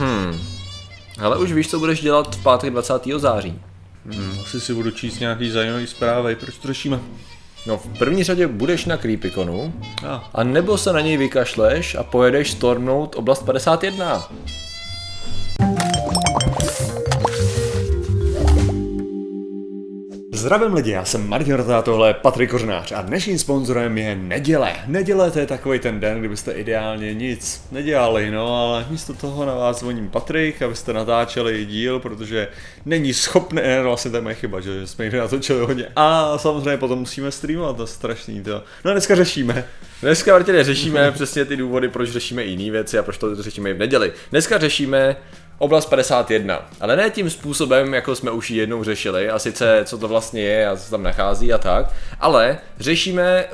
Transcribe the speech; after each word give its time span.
Hmm. 0.00 0.40
Ale 1.20 1.38
už 1.38 1.52
víš, 1.52 1.68
co 1.70 1.78
budeš 1.78 2.00
dělat 2.00 2.36
v 2.36 2.42
pátek 2.42 2.70
20. 2.72 3.02
září. 3.16 3.58
Hmm, 4.06 4.38
asi 4.44 4.60
si 4.60 4.74
budu 4.74 4.90
číst 4.90 5.20
nějaký 5.20 5.50
zajímavý 5.50 5.86
zprávy, 5.86 6.36
proč 6.36 6.58
to 6.58 6.68
řešíme? 6.68 7.00
No 7.66 7.76
v 7.76 7.98
první 7.98 8.24
řadě 8.24 8.46
budeš 8.46 8.84
na 8.84 8.96
Creepyconu, 8.96 9.72
Ah. 10.08 10.20
a 10.34 10.44
nebo 10.44 10.78
se 10.78 10.92
na 10.92 11.00
něj 11.00 11.16
vykašleš 11.16 11.94
a 11.94 12.02
pojedeš 12.02 12.50
stormnout 12.50 13.14
oblast 13.16 13.42
51. 13.44 14.28
Zdravím 20.40 20.74
lidi, 20.74 20.90
já 20.90 21.04
jsem 21.04 21.28
Martin 21.28 21.54
Rota, 21.54 21.82
tohle 21.82 22.08
je 22.08 22.14
Patrik 22.14 22.50
Kořnář 22.50 22.92
a 22.92 23.02
dnešním 23.02 23.38
sponzorem 23.38 23.98
je 23.98 24.16
Neděle. 24.16 24.74
Neděle 24.86 25.30
to 25.30 25.38
je 25.38 25.46
takový 25.46 25.78
ten 25.78 26.00
den, 26.00 26.18
kdybyste 26.18 26.52
ideálně 26.52 27.14
nic 27.14 27.62
nedělali, 27.72 28.30
no 28.30 28.56
ale 28.56 28.86
místo 28.90 29.14
toho 29.14 29.44
na 29.44 29.54
vás 29.54 29.78
zvoním 29.78 30.08
Patrik, 30.08 30.62
abyste 30.62 30.92
natáčeli 30.92 31.66
díl, 31.66 32.00
protože 32.00 32.48
není 32.86 33.14
schopný, 33.14 33.62
ne, 33.62 33.82
vlastně 33.82 34.10
to 34.10 34.16
je 34.16 34.20
moje 34.20 34.34
chyba, 34.34 34.60
že 34.60 34.86
jsme 34.86 35.04
někde 35.04 35.18
natočili 35.18 35.60
hodně 35.60 35.86
a 35.96 36.38
samozřejmě 36.38 36.76
potom 36.76 36.98
musíme 36.98 37.30
streamovat, 37.30 37.76
to 37.76 37.82
je 37.82 37.86
strašný 37.86 38.42
to. 38.42 38.62
No 38.84 38.90
a 38.90 38.94
dneska 38.94 39.14
řešíme. 39.14 39.64
Dneska 40.02 40.32
Martine 40.32 40.64
řešíme 40.64 41.10
přesně 41.14 41.44
ty 41.44 41.56
důvody, 41.56 41.88
proč 41.88 42.10
řešíme 42.10 42.44
jiné 42.44 42.70
věci 42.70 42.98
a 42.98 43.02
proč 43.02 43.18
to 43.18 43.42
řešíme 43.42 43.70
i 43.70 43.74
v 43.74 43.78
neděli. 43.78 44.12
Dneska 44.30 44.58
řešíme 44.58 45.16
oblast 45.60 45.86
51, 45.86 46.68
ale 46.80 46.96
ne 46.96 47.10
tím 47.10 47.30
způsobem, 47.30 47.94
jako 47.94 48.14
jsme 48.14 48.30
už 48.30 48.50
ji 48.50 48.58
jednou 48.58 48.84
řešili, 48.84 49.30
a 49.30 49.38
sice 49.38 49.80
co 49.84 49.98
to 49.98 50.08
vlastně 50.08 50.42
je 50.42 50.68
a 50.68 50.76
co 50.76 50.90
tam 50.90 51.02
nachází 51.02 51.52
a 51.52 51.58
tak, 51.58 51.86
ale 52.20 52.58
řešíme 52.78 53.22
eh, 53.22 53.48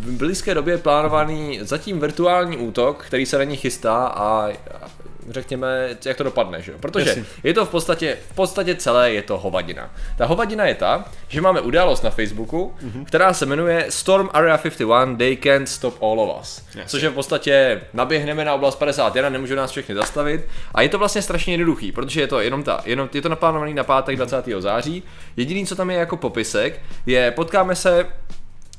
v 0.00 0.12
blízké 0.12 0.54
době 0.54 0.78
plánovaný 0.78 1.58
zatím 1.62 2.00
virtuální 2.00 2.56
útok, 2.56 3.04
který 3.06 3.26
se 3.26 3.38
na 3.38 3.44
ní 3.44 3.56
chystá 3.56 4.06
a 4.06 4.48
řekněme, 5.28 5.96
jak 6.04 6.16
to 6.16 6.24
dopadne, 6.24 6.62
že 6.62 6.72
jo? 6.72 6.78
Protože 6.80 7.08
Jasně. 7.08 7.24
je 7.44 7.54
to 7.54 7.66
v 7.66 7.68
podstatě, 7.68 8.18
v 8.30 8.34
podstatě 8.34 8.74
celé 8.74 9.12
je 9.12 9.22
to 9.22 9.38
hovadina. 9.38 9.90
Ta 10.16 10.26
hovadina 10.26 10.64
je 10.64 10.74
ta, 10.74 11.04
že 11.28 11.40
máme 11.40 11.60
událost 11.60 12.02
na 12.02 12.10
Facebooku, 12.10 12.74
mm-hmm. 12.84 13.04
která 13.04 13.32
se 13.32 13.46
jmenuje 13.46 13.86
Storm 13.88 14.28
Area 14.32 14.58
51, 14.58 15.16
They 15.16 15.36
Can't 15.36 15.68
Stop 15.68 16.02
All 16.02 16.20
of 16.20 16.40
Us. 16.40 16.62
Jasně. 16.66 16.84
Což 16.86 17.02
je 17.02 17.10
v 17.10 17.14
podstatě, 17.14 17.80
naběhneme 17.92 18.44
na 18.44 18.54
oblast 18.54 18.76
51, 18.76 19.30
nemůžu 19.30 19.54
nás 19.54 19.70
všechny 19.70 19.94
zastavit. 19.94 20.48
A 20.74 20.82
je 20.82 20.88
to 20.88 20.98
vlastně 20.98 21.22
strašně 21.22 21.52
jednoduchý, 21.52 21.92
protože 21.92 22.20
je 22.20 22.26
to 22.26 22.40
jenom 22.40 22.62
ta, 22.62 22.82
jenom, 22.84 23.08
je 23.14 23.22
to 23.22 23.28
naplánovaný 23.28 23.74
na 23.74 23.84
pátek 23.84 24.16
20. 24.16 24.44
září. 24.58 25.02
Jediný, 25.36 25.66
co 25.66 25.76
tam 25.76 25.90
je 25.90 25.96
jako 25.96 26.16
popisek, 26.16 26.80
je 27.06 27.30
potkáme 27.30 27.76
se 27.76 28.06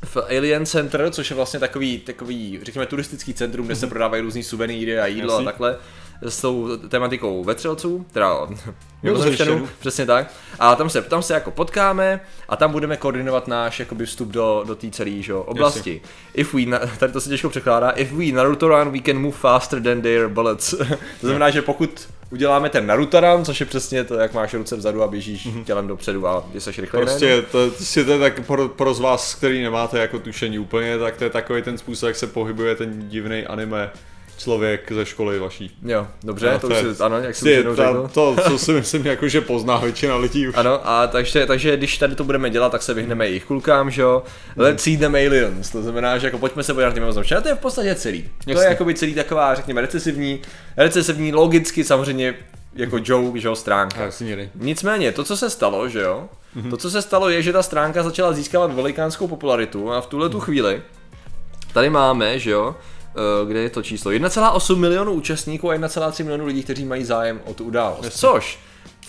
v 0.06 0.18
Alien 0.18 0.66
Center, 0.66 1.12
což 1.12 1.30
je 1.30 1.36
vlastně 1.36 1.60
takový, 1.60 2.00
takový 2.00 2.60
řekněme, 2.64 2.86
turistický 2.86 3.34
centrum, 3.34 3.66
kde 3.66 3.76
se 3.76 3.88
prodávají 3.88 4.22
různý 4.22 4.44
suvenýry 4.44 5.00
a 5.00 5.08
jídlo 5.08 5.34
Jasný. 5.34 5.48
a 5.48 5.52
takhle 5.52 5.78
s 6.22 6.42
tou 6.42 6.78
tematikou 6.78 7.44
vetřelců, 7.44 8.06
teda 8.12 8.48
mimozemšťanů, 9.04 9.68
přesně 9.80 10.06
tak. 10.06 10.32
A 10.60 10.76
tam 10.76 10.90
se, 10.90 11.02
tam 11.02 11.24
se 11.24 11.34
jako 11.34 11.52
potkáme 11.52 12.20
a 12.50 12.56
tam 12.56 12.72
budeme 12.72 12.98
koordinovat 12.98 13.48
náš 13.48 13.80
jakoby 13.80 14.06
vstup 14.06 14.30
do, 14.30 14.64
do 14.68 14.76
té 14.76 14.90
celé 14.90 15.34
oblasti. 15.46 16.02
If 16.34 16.54
we, 16.54 16.62
tady 17.00 17.14
to 17.14 17.22
se 17.22 17.30
těžko 17.30 17.50
překládá, 17.50 17.90
if 17.90 18.12
we 18.12 18.26
Naruto 18.26 18.68
run, 18.68 18.92
we 18.92 19.00
can 19.06 19.18
move 19.18 19.38
faster 19.38 19.84
than 19.84 20.02
their 20.02 20.28
bullets. 20.28 20.70
to 21.22 21.28
znamená, 21.28 21.50
že 21.50 21.62
pokud 21.62 22.08
uděláme 22.32 22.70
ten 22.70 22.88
Naruto 22.88 23.20
run, 23.20 23.46
což 23.46 23.60
je 23.60 23.66
přesně 23.66 24.04
to, 24.04 24.16
jak 24.16 24.34
máš 24.34 24.54
ruce 24.54 24.76
vzadu 24.76 25.04
a 25.04 25.08
běžíš 25.08 25.48
tělem 25.66 25.88
dopředu 25.88 26.28
a 26.28 26.46
jsi 26.58 26.82
rychle 26.82 27.02
Prostě 27.02 27.42
to, 27.42 27.70
prostě 27.70 28.04
to 28.04 28.12
je 28.12 28.20
tak 28.20 28.46
pro, 28.46 28.70
pro 28.70 28.94
z 28.94 29.00
vás, 29.00 29.36
který 29.36 29.64
nemáte 29.64 30.00
jako 30.00 30.20
tušení 30.20 30.60
úplně, 30.60 30.98
tak 30.98 31.18
to 31.18 31.24
je 31.24 31.30
takový 31.30 31.62
ten 31.62 31.78
způsob, 31.78 32.08
jak 32.08 32.16
se 32.16 32.28
pohybuje 32.28 32.76
ten 32.76 33.10
divný 33.10 33.46
anime 33.46 33.92
člověk 34.38 34.92
ze 34.92 35.06
školy 35.06 35.40
vaší. 35.40 35.78
Jo, 35.86 36.08
dobře, 36.24 36.52
No, 36.52 36.60
to, 36.60 36.68
to 36.68 36.74
už 36.76 36.84
je- 36.84 36.96
si, 36.96 37.04
ano, 37.04 37.18
jak 37.20 37.36
jsem 37.36 37.48
jednou 37.48 37.76
ta, 37.76 37.86
řekl. 37.88 38.10
to, 38.14 38.36
co 38.50 38.58
si 38.58 38.72
myslím, 38.72 39.06
jako, 39.06 39.28
že 39.28 39.42
pozná 39.42 39.78
většina 39.78 40.16
lidí 40.16 40.48
už. 40.48 40.56
Ano, 40.58 40.80
a 40.90 41.08
takže, 41.08 41.46
takže 41.46 41.78
když 41.78 41.98
tady 41.98 42.16
to 42.16 42.24
budeme 42.24 42.50
dělat, 42.50 42.72
tak 42.72 42.84
se 42.84 42.94
vyhneme 42.94 43.28
jejich 43.28 43.46
kulkám, 43.46 43.92
že 43.92 44.02
jo. 44.02 44.24
Let's 44.58 44.84
see 44.84 44.98
them 44.98 45.16
aliens, 45.16 45.70
to 45.70 45.82
znamená, 45.84 46.18
že 46.18 46.28
jako 46.28 46.38
pojďme 46.38 46.64
se 46.64 46.74
podívat 46.74 46.96
na 46.96 47.00
mimozemšťany. 47.00 47.40
A 47.40 47.42
to 47.42 47.48
je 47.50 47.56
v 47.56 47.60
podstatě 47.60 47.96
celý. 47.96 48.22
To 48.44 48.50
je 48.50 48.56
Jasně. 48.56 48.70
jakoby 48.70 48.94
celý 48.94 49.14
taková, 49.14 49.56
řekněme, 49.56 49.82
recesivní, 49.82 50.40
recesivní, 50.78 51.34
logicky 51.34 51.84
samozřejmě 51.84 52.34
jako 52.76 53.00
joke, 53.04 53.40
že 53.40 53.48
jo, 53.48 53.56
stránka. 53.56 54.10
Někdy. 54.22 54.50
Nicméně, 54.56 55.12
to, 55.12 55.24
co 55.24 55.38
se 55.38 55.50
stalo, 55.50 55.90
že 55.90 56.00
jo, 56.02 56.30
to, 56.70 56.78
co 56.78 56.90
se 56.92 57.02
stalo, 57.02 57.30
je, 57.30 57.42
že 57.42 57.54
ta 57.54 57.64
stránka 57.64 58.04
začala 58.04 58.34
získávat 58.34 58.74
velikánskou 58.74 59.28
popularitu 59.28 59.92
a 59.92 60.02
v 60.02 60.06
tuhle 60.08 60.30
tu 60.30 60.40
chvíli 60.40 60.82
tady 61.74 61.90
máme, 61.90 62.40
že 62.40 62.52
jo, 62.52 62.76
kde 63.48 63.60
je 63.60 63.70
to 63.70 63.84
číslo? 63.84 64.12
1,8 64.12 64.76
milionu 64.76 65.12
účastníků 65.12 65.72
a 65.72 65.76
1,3 65.76 66.24
milionu 66.24 66.46
lidí, 66.46 66.64
kteří 66.64 66.86
mají 66.86 67.04
zájem 67.04 67.42
o 67.46 67.54
tu 67.54 67.64
událost. 67.64 68.04
Jasně. 68.06 68.20
Což, 68.20 68.60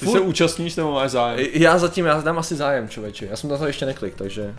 Ty 0.00 0.06
furt- 0.06 0.12
se 0.12 0.20
účastníš 0.20 0.76
nebo 0.76 0.92
máš 0.92 1.10
zájem? 1.10 1.46
já 1.52 1.78
zatím, 1.78 2.06
já 2.06 2.20
dám 2.20 2.38
asi 2.38 2.56
zájem, 2.56 2.88
člověče. 2.88 3.26
Já 3.30 3.36
jsem 3.36 3.50
na 3.50 3.58
to 3.58 3.66
ještě 3.66 3.86
neklik, 3.86 4.14
takže... 4.14 4.54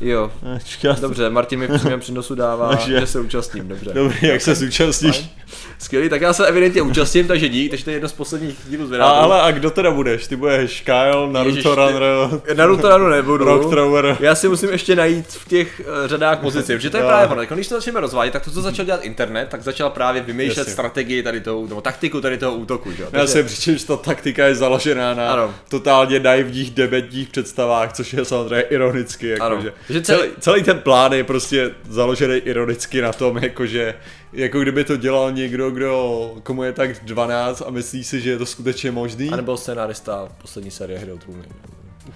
Jo, 0.00 0.32
Čekat. 0.64 1.00
dobře, 1.00 1.30
Martin 1.30 1.58
mi 1.58 1.66
v 1.66 1.74
přímém 1.78 2.00
přenosu 2.00 2.34
dává, 2.34 2.68
Takže- 2.76 3.00
že 3.00 3.06
se 3.06 3.20
účastním, 3.20 3.68
dobře. 3.68 3.90
Dobrý, 3.94 4.16
jak 4.28 4.40
se 4.40 4.54
zúčastníš? 4.54 5.30
Skvělý, 5.78 6.08
tak 6.08 6.20
já 6.20 6.32
se 6.32 6.46
evidentně 6.46 6.82
účastním, 6.82 7.26
takže 7.26 7.48
dík, 7.48 7.70
takže 7.70 7.84
to 7.84 7.90
je 7.90 7.96
jedno 7.96 8.08
z 8.08 8.12
posledních 8.12 8.56
dílů 8.68 8.86
z 8.86 9.00
A, 9.00 9.04
ale 9.10 9.42
a 9.42 9.50
kdo 9.50 9.70
teda 9.70 9.90
budeš? 9.90 10.26
Ty 10.26 10.36
budeš 10.36 10.80
Kyle, 10.80 11.28
Naruto 11.32 11.48
Ježiš, 11.48 11.62
ty- 11.62 11.68
Runner, 11.74 12.02
Naruto 12.56 12.88
ranu 12.88 13.08
nebudu. 13.08 13.44
Rock 13.44 13.70
Thrower. 13.70 14.16
Já 14.20 14.34
si 14.34 14.48
musím 14.48 14.70
ještě 14.70 14.96
najít 14.96 15.26
v 15.28 15.48
těch 15.48 15.80
uh, 16.02 16.08
řadách 16.08 16.38
pozici, 16.38 16.76
protože 16.76 16.90
to 16.90 16.96
je 16.96 17.02
Jo. 17.02 17.08
právě 17.08 17.28
ono. 17.28 17.40
Jako 17.40 17.54
Když 17.54 17.68
to 17.68 17.74
začneme 17.74 18.00
rozvádět, 18.00 18.30
tak 18.30 18.44
to, 18.44 18.50
co 18.50 18.62
začal 18.62 18.84
dělat 18.84 19.04
internet, 19.04 19.48
tak 19.50 19.62
začal 19.62 19.90
právě 19.90 20.22
vymýšlet 20.22 20.58
Jasně. 20.58 20.72
strategii 20.72 21.22
tady 21.22 21.40
toho, 21.40 21.66
nebo 21.68 21.80
taktiku 21.80 22.20
tady 22.20 22.38
toho 22.38 22.54
útoku, 22.54 22.92
že? 22.92 23.02
jo. 23.02 23.08
Já 23.12 23.26
si 23.26 23.42
přičemž 23.42 23.82
ta 23.84 23.96
taktika 23.96 24.46
je 24.46 24.54
založená 24.54 25.14
na 25.14 25.32
Ano. 25.32 25.54
totálně 25.68 26.20
naivních 26.20 26.70
dementních 26.70 27.28
představách, 27.28 27.92
což 27.92 28.12
je 28.12 28.24
samozřejmě 28.24 28.60
ironicky. 28.62 29.38
Ano. 29.38 29.54
Jakože. 29.54 29.72
Že 29.88 30.02
celý- 30.02 30.18
Celý, 30.20 30.32
celý 30.40 30.62
ten 30.62 30.78
plán 30.78 31.12
je 31.12 31.24
prostě 31.24 31.70
založený 31.88 32.34
ironicky 32.36 33.00
na 33.00 33.12
tom, 33.12 33.36
jakože 33.38 33.94
jako 34.32 34.60
kdyby 34.60 34.84
to 34.84 34.96
dělal 34.96 35.32
někdo, 35.32 35.70
kdo 35.70 36.34
komu 36.42 36.62
je 36.62 36.72
tak 36.72 37.04
12 37.04 37.62
a 37.66 37.70
myslí 37.70 38.04
si, 38.04 38.20
že 38.20 38.30
je 38.30 38.38
to 38.38 38.46
skutečně 38.46 38.90
možný. 38.90 39.30
A 39.30 39.36
nebo 39.36 39.56
scénarista 39.56 40.28
poslední 40.42 40.70
série 40.70 40.98
Hry 40.98 41.12
o 41.12 41.18
trůny. 41.18 41.44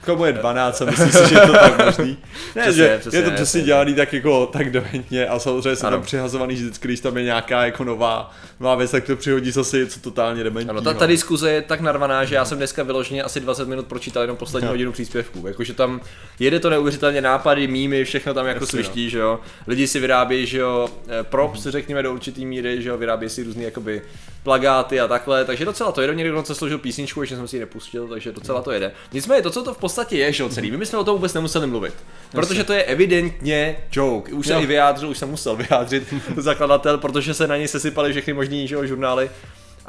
Komu 0.04 0.25
je 0.25 0.32
12 0.32 0.82
a 0.82 0.84
myslí 0.84 1.12
si, 1.12 1.28
že 1.28 1.34
je 1.34 1.41
to 1.47 1.53
tak 1.53 1.84
možný. 1.87 2.16
Ne, 2.56 2.62
Přesně, 2.62 2.82
že 2.82 2.99
přesně, 2.99 3.19
je 3.19 3.22
to 3.22 3.31
přesně 3.31 3.62
dělaný 3.62 3.94
tak 3.94 4.12
jako 4.12 4.47
tak 4.47 4.71
dementně 4.71 5.26
a 5.26 5.38
samozřejmě 5.38 5.76
se 5.76 5.87
Ano. 5.87 5.97
tam 5.97 6.04
přihazovaný 6.06 6.56
že 6.56 6.65
vždycky, 6.65 6.88
když 6.88 7.00
tam 7.00 7.16
je 7.16 7.22
nějaká 7.25 7.65
jako 7.65 7.84
nová, 7.84 8.31
nová 8.60 8.75
věc, 8.75 8.91
tak 8.91 9.04
to 9.04 9.16
přihodí 9.16 9.50
zase 9.50 9.78
něco 9.78 10.00
totálně 10.00 10.44
dementního. 10.44 10.71
Ano, 10.71 10.81
ta, 10.81 10.94
ta 10.94 11.06
diskuze 11.06 11.50
je 11.50 11.62
tak 11.62 11.81
narvaná, 11.81 12.25
že 12.25 12.34
já 12.34 12.44
jsem 12.44 12.59
dneska 12.59 12.82
vyloženě 12.82 13.22
asi 13.22 13.41
20 13.41 13.69
minut 13.69 13.87
pročítal 13.87 14.22
jenom 14.22 14.37
poslední 14.37 14.66
Jo. 14.66 14.72
hodinu 14.72 14.93
příspěvků. 14.93 15.47
Jakože 15.49 15.75
tam 15.75 16.00
jede 16.38 16.60
to 16.60 16.70
neuvěřitelně 16.70 17.20
nápady, 17.20 17.66
mýmy, 17.66 18.05
všechno 18.05 18.34
tam 18.34 18.47
jako 18.47 18.62
Jasně, 18.65 18.76
sviští, 18.76 19.10
že 19.10 19.19
jo. 19.19 19.41
Lidi 19.66 19.87
si 19.87 20.00
vyrábějí, 20.00 20.47
že 20.47 20.59
jo, 20.59 20.88
eh, 21.09 21.22
props, 21.25 21.62
řekněme 21.62 22.03
do 22.03 22.12
určitý 22.12 22.47
míry, 22.47 22.82
že 22.82 22.88
jo, 22.88 22.97
vyrábějí 22.99 23.31
si 23.31 23.43
různý 23.43 23.65
jakoby 23.65 24.03
plagáty 24.43 25.00
a 25.00 25.09
takhle, 25.09 25.44
takže 25.44 25.65
docela 25.65 25.93
to 25.93 26.00
jede. 26.00 26.15
Někdo 26.15 26.32
dokonce 26.32 26.54
složil 26.54 26.78
písničku, 26.78 27.21
ještě 27.21 27.37
jsem 27.37 27.49
si 27.49 27.56
ji 27.56 27.60
nepustil, 27.60 28.09
takže 28.09 28.32
docela 28.32 28.62
to 28.62 28.71
jede. 28.71 28.93
Nicméně 29.12 29.43
to, 29.43 29.50
co 29.50 29.62
to 29.62 29.75
v 29.75 29.78
podstatě 29.78 30.19
je, 30.19 30.32
že 30.32 30.49
celý, 30.49 30.71
my 30.71 30.76
bychom 30.76 30.99
o 30.99 31.04
tom 31.04 31.15
vůbec 31.15 31.34
nemuseli 31.34 31.66
mluvit. 31.66 31.94
Protože 32.31 32.65
to 32.65 32.72
je 32.72 32.82
evidentně 32.82 33.76
joke. 33.93 34.32
Už 34.32 34.47
se 34.47 34.53
Jo. 34.53 34.60
i 34.60 34.66
vyjádřil, 34.66 35.09
už 35.09 35.19
jsem 35.19 35.31
musel 35.31 35.56
vyjádřit 35.56 36.15
zakladatel, 36.37 36.99
protože 36.99 37.34
se 37.34 37.47
na 37.47 37.56
něj 37.56 37.69
sesypaly 37.69 38.12
všechny 38.12 38.32
možný 38.32 38.69
že 38.69 38.75
jo, 38.75 38.87
žurnály 38.87 39.31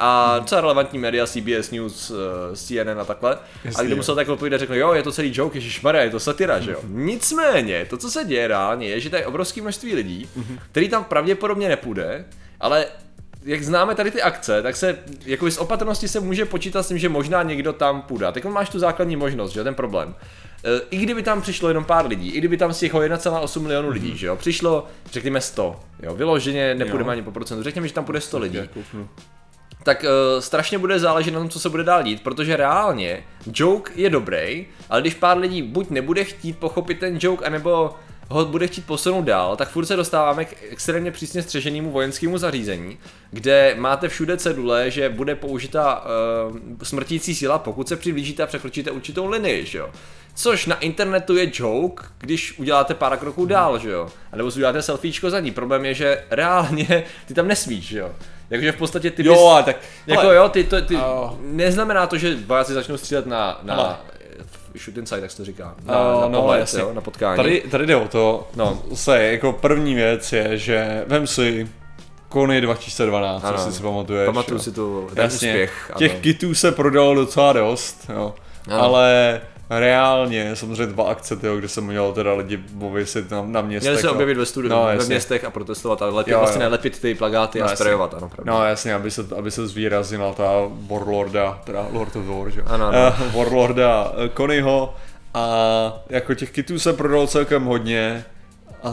a 0.02 0.38
docela 0.38 0.60
relevantní 0.60 0.98
média, 0.98 1.26
CBS 1.26 1.70
News, 1.70 2.10
eh, 2.10 2.56
CNN 2.56 3.00
a 3.00 3.04
takhle. 3.04 3.38
Jasně, 3.64 3.80
a 3.80 3.82
kdy 3.82 3.90
jo. 3.90 3.96
musel 3.96 4.14
takhle 4.14 4.32
odpovídat, 4.32 4.58
řekl, 4.58 4.74
jo, 4.74 4.92
je 4.92 5.02
to 5.02 5.12
celý 5.12 5.32
joke, 5.34 5.58
ježišmarja, 5.58 6.02
je 6.02 6.10
to 6.10 6.20
satira, 6.20 6.60
že 6.60 6.70
jo. 6.70 6.80
Nicméně, 6.88 7.86
to, 7.90 7.96
co 7.96 8.10
se 8.10 8.24
děje 8.24 8.48
reálně, 8.48 8.88
je, 8.88 9.00
že 9.00 9.10
tady 9.10 9.22
je 9.22 9.26
obrovské 9.26 9.62
množství 9.62 9.94
lidí, 9.94 10.28
který 10.72 10.88
tam 10.88 11.04
pravděpodobně 11.04 11.68
nepůjde, 11.68 12.24
ale 12.60 12.86
jak 13.44 13.62
známe 13.62 13.94
tady 13.94 14.10
ty 14.10 14.22
akce, 14.22 14.62
tak 14.62 14.76
se 14.76 14.98
jako 15.26 15.50
z 15.50 15.58
opatrnosti 15.58 16.08
se 16.08 16.20
může 16.20 16.44
počítat 16.44 16.82
s 16.82 16.88
tím, 16.88 16.98
že 16.98 17.08
možná 17.08 17.42
někdo 17.42 17.72
tam 17.72 18.02
půjde. 18.02 18.26
A 18.26 18.32
teď 18.32 18.44
máš 18.44 18.68
tu 18.68 18.78
základní 18.78 19.16
možnost, 19.16 19.52
že 19.52 19.64
ten 19.64 19.74
problém. 19.74 20.14
E, 20.64 20.80
I 20.90 20.98
kdyby 20.98 21.22
tam 21.22 21.42
přišlo 21.42 21.68
jenom 21.68 21.84
pár 21.84 22.06
lidí, 22.06 22.30
i 22.30 22.38
kdyby 22.38 22.56
tam 22.56 22.72
z 22.72 22.78
těch 22.78 22.94
1,8 22.94 23.60
milionů 23.60 23.88
lidí, 23.90 24.16
že 24.16 24.26
jo, 24.26 24.36
přišlo, 24.36 24.86
řekněme 25.12 25.40
100, 25.40 25.80
jo, 26.02 26.14
vyloženě 26.14 26.74
nepůjdeme 26.74 27.12
ani 27.12 27.22
po 27.22 27.32
procentu, 27.32 27.62
řekněme, 27.62 27.88
že 27.88 27.94
tam 27.94 28.04
půjde 28.04 28.20
100 28.20 28.38
lidí, 28.38 28.58
kouknu. 28.74 29.08
tak 29.82 30.04
uh, 30.04 30.40
strašně 30.40 30.78
bude 30.78 30.98
záležet 30.98 31.30
na 31.30 31.40
tom, 31.40 31.48
co 31.48 31.60
se 31.60 31.68
bude 31.68 31.84
dál 31.84 32.02
dít, 32.02 32.22
protože 32.22 32.56
reálně 32.56 33.24
joke 33.54 33.92
je 33.94 34.10
dobrý, 34.10 34.66
ale 34.90 35.00
když 35.00 35.14
pár 35.14 35.38
lidí 35.38 35.62
buď 35.62 35.90
nebude 35.90 36.24
chtít 36.24 36.58
pochopit 36.58 36.98
ten 36.98 37.18
joke, 37.20 37.46
anebo 37.46 37.94
ho 38.30 38.44
bude 38.44 38.66
chtít 38.66 38.86
posunout 38.86 39.22
dál, 39.22 39.56
tak 39.56 39.68
furt 39.70 39.86
se 39.86 39.96
dostáváme 39.96 40.44
k 40.44 40.56
extrémně 40.70 41.10
přísně 41.10 41.42
střeženému 41.42 41.90
vojenskému 41.90 42.38
zařízení, 42.38 42.98
kde 43.30 43.74
máte 43.78 44.08
všude 44.08 44.36
cedule, 44.36 44.90
že 44.90 45.08
bude 45.08 45.34
použita 45.34 46.04
uh, 46.50 46.56
smrtící 46.82 47.34
síla, 47.34 47.58
pokud 47.58 47.88
se 47.88 47.96
přiblížíte 47.96 48.42
a 48.42 48.46
překročíte 48.46 48.90
určitou 48.90 49.26
linii, 49.26 49.66
že 49.66 49.78
jo. 49.78 49.90
Což 50.34 50.66
na 50.66 50.78
internetu 50.78 51.36
je 51.36 51.50
joke, 51.52 52.04
když 52.18 52.58
uděláte 52.58 52.94
pár 52.94 53.16
kroků 53.16 53.46
dál, 53.46 53.78
že 53.78 53.90
jo. 53.90 54.08
A 54.32 54.36
nebo 54.36 54.50
si 54.50 54.56
uděláte 54.58 54.82
selfiečko 54.82 55.30
za 55.30 55.40
ní. 55.40 55.50
Problém 55.50 55.84
je, 55.84 55.94
že 55.94 56.24
reálně 56.30 57.04
ty 57.26 57.34
tam 57.34 57.48
nesmíš, 57.48 57.88
že 57.88 57.98
jo. 57.98 58.12
Jakože 58.50 58.72
v 58.72 58.76
podstatě 58.76 59.10
ty 59.10 59.26
Jo, 59.26 59.32
bys, 59.32 59.42
a 59.58 59.62
tak... 59.62 59.76
jako 60.06 60.22
hele, 60.22 60.34
jo, 60.36 60.48
ty, 60.48 60.64
to, 60.64 60.82
ty, 60.82 60.96
A- 60.96 61.34
neznamená 61.40 62.06
to, 62.06 62.18
že 62.18 62.36
vojáci 62.46 62.72
začnou 62.72 62.96
střílet 62.96 63.26
na, 63.26 63.60
na 63.62 64.00
shoot 64.78 64.96
inside, 64.98 65.20
tak 65.20 65.30
se 65.30 65.36
to 65.36 65.44
říká, 65.44 65.74
na, 65.84 65.94
A, 65.94 66.20
na 66.20 66.28
no, 66.28 66.40
pohled, 66.40 66.60
jasně. 66.60 66.80
jo, 66.80 66.92
na 66.94 67.00
potkání. 67.00 67.36
Tady, 67.36 67.60
tady 67.70 67.86
jde 67.86 67.96
o 67.96 68.08
to, 68.08 68.48
No. 68.56 68.78
no. 68.90 68.96
se 68.96 69.22
jako 69.22 69.52
první 69.52 69.94
věc 69.94 70.32
je, 70.32 70.58
že 70.58 71.04
vem 71.06 71.26
si 71.26 71.68
Kony 72.28 72.60
2012, 72.60 73.44
Ano. 73.44 73.58
co 73.64 73.72
si 73.72 73.82
pamatuješ. 73.82 74.26
Pamatuju 74.26 74.58
jo. 74.58 74.62
si 74.62 74.72
tu 74.72 75.08
ten 75.14 75.24
Jasně, 75.24 75.48
úspěch. 75.48 75.90
těch 75.98 76.12
ano. 76.12 76.20
kitů 76.20 76.54
se 76.54 76.72
prodalo 76.72 77.14
docela 77.14 77.52
dost, 77.52 78.10
jo. 78.14 78.34
Ano. 78.68 78.82
Ale 78.82 79.40
reálně, 79.70 80.56
samozřejmě 80.56 80.86
dva 80.86 81.04
akce, 81.04 81.36
tyjo, 81.36 81.56
kde 81.56 81.68
jsem 81.68 81.84
měl 81.86 82.12
teda 82.12 82.32
lidi 82.34 82.56
pověsit 82.56 83.30
na, 83.30 83.42
na 83.42 83.60
městech. 83.62 83.90
Měli 83.90 84.00
se 84.00 84.06
no. 84.06 84.12
objevit 84.12 84.36
ve 84.36 84.46
studiu, 84.46 84.72
No, 84.74 84.84
ve 84.84 84.92
jasně. 84.94 85.14
městech 85.14 85.44
a 85.44 85.50
protestovat 85.50 86.02
a 86.02 86.06
lepit, 86.06 86.30
Jo, 86.30 86.38
vlastně 86.38 86.64
jo. 86.64 86.70
lepit 86.70 86.98
ty 87.00 87.14
plagáty 87.14 87.58
No, 87.58 87.64
a 87.64 87.70
jasně. 87.70 87.76
sprejovat, 87.84 88.14
ano, 88.14 88.28
pravda. 88.28 88.52
No 88.52 88.64
jasně, 88.64 88.94
aby 88.94 89.10
se, 89.10 89.26
aby 89.38 89.50
se 89.50 89.66
zvýraznila 89.66 90.32
ta 90.32 90.50
Warlorda, 90.90 91.60
teda 91.64 91.86
Lord 91.92 92.16
of 92.16 92.24
War, 92.26 92.50
že? 92.50 92.62
Ano, 92.62 92.86
ano. 92.86 92.98
Eh, 92.98 93.36
Warlorda 93.36 94.12
eh, 94.24 94.28
Konyho 94.28 94.94
a 95.34 95.48
jako 96.08 96.34
těch 96.34 96.50
kitů 96.50 96.78
se 96.78 96.92
prodalo 96.92 97.26
celkem 97.26 97.64
hodně 97.64 98.24
a 98.82 98.90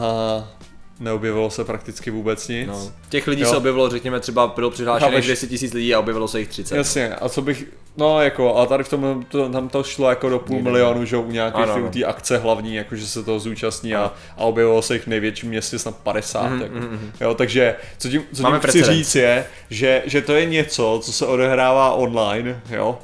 neobjevilo 0.99 1.49
se 1.49 1.63
prakticky 1.63 2.11
vůbec 2.11 2.47
nic. 2.47 2.67
No. 2.67 2.91
Těch 3.09 3.27
lidí 3.27 3.41
Jo. 3.41 3.49
se 3.49 3.57
objevilo, 3.57 3.89
řekněme, 3.89 4.19
třeba 4.19 4.47
bylo 4.47 4.69
přihlášených 4.71 5.11
Chápeš? 5.13 5.25
200 5.25 5.47
tisíc 5.47 5.73
lidí 5.73 5.95
a 5.95 5.99
objevilo 5.99 6.27
se 6.27 6.39
jich 6.39 6.47
30. 6.47 6.75
Jasně, 6.77 7.15
a 7.15 7.29
co 7.29 7.41
bych, 7.41 7.65
no 7.97 8.21
jako, 8.21 8.55
a 8.57 8.65
tady 8.65 8.83
v 8.83 8.89
tom, 8.89 9.25
to, 9.31 9.49
tam 9.49 9.69
to 9.69 9.83
šlo 9.83 10.09
jako 10.09 10.29
do 10.29 10.39
půl 10.39 10.61
milionu, 10.61 11.05
že 11.05 11.17
u 11.17 11.31
nějakých 11.31 11.61
Ano, 11.63 11.73
ano. 11.73 11.89
té 11.89 12.03
akce 12.03 12.37
hlavní, 12.37 12.75
jako 12.75 12.95
že 12.95 13.07
se 13.07 13.23
toho 13.23 13.39
zúčastní 13.39 13.95
a, 13.95 13.99
Ano. 13.99 14.11
a 14.37 14.41
objevilo 14.43 14.81
se 14.81 14.93
jich 14.93 15.03
v 15.03 15.07
největším 15.07 15.49
městě 15.49 15.79
snad 15.79 15.95
50, 15.95 16.47
Mhm, 16.49 16.61
jako, 16.61 16.75
mhm, 16.75 17.11
jo, 17.21 17.33
takže 17.33 17.75
co 17.97 18.09
tím, 18.09 18.23
co 18.33 18.43
Máme 18.43 18.55
tím 18.59 18.59
chci 18.69 18.71
precedens. 18.79 18.97
říct 18.97 19.15
je, 19.15 19.45
že, 19.69 20.03
že 20.05 20.21
to 20.21 20.33
je 20.33 20.45
něco, 20.45 21.01
co 21.03 21.13
se 21.13 21.25
odehrává 21.25 21.91
online, 21.93 22.61
jo, 22.69 22.99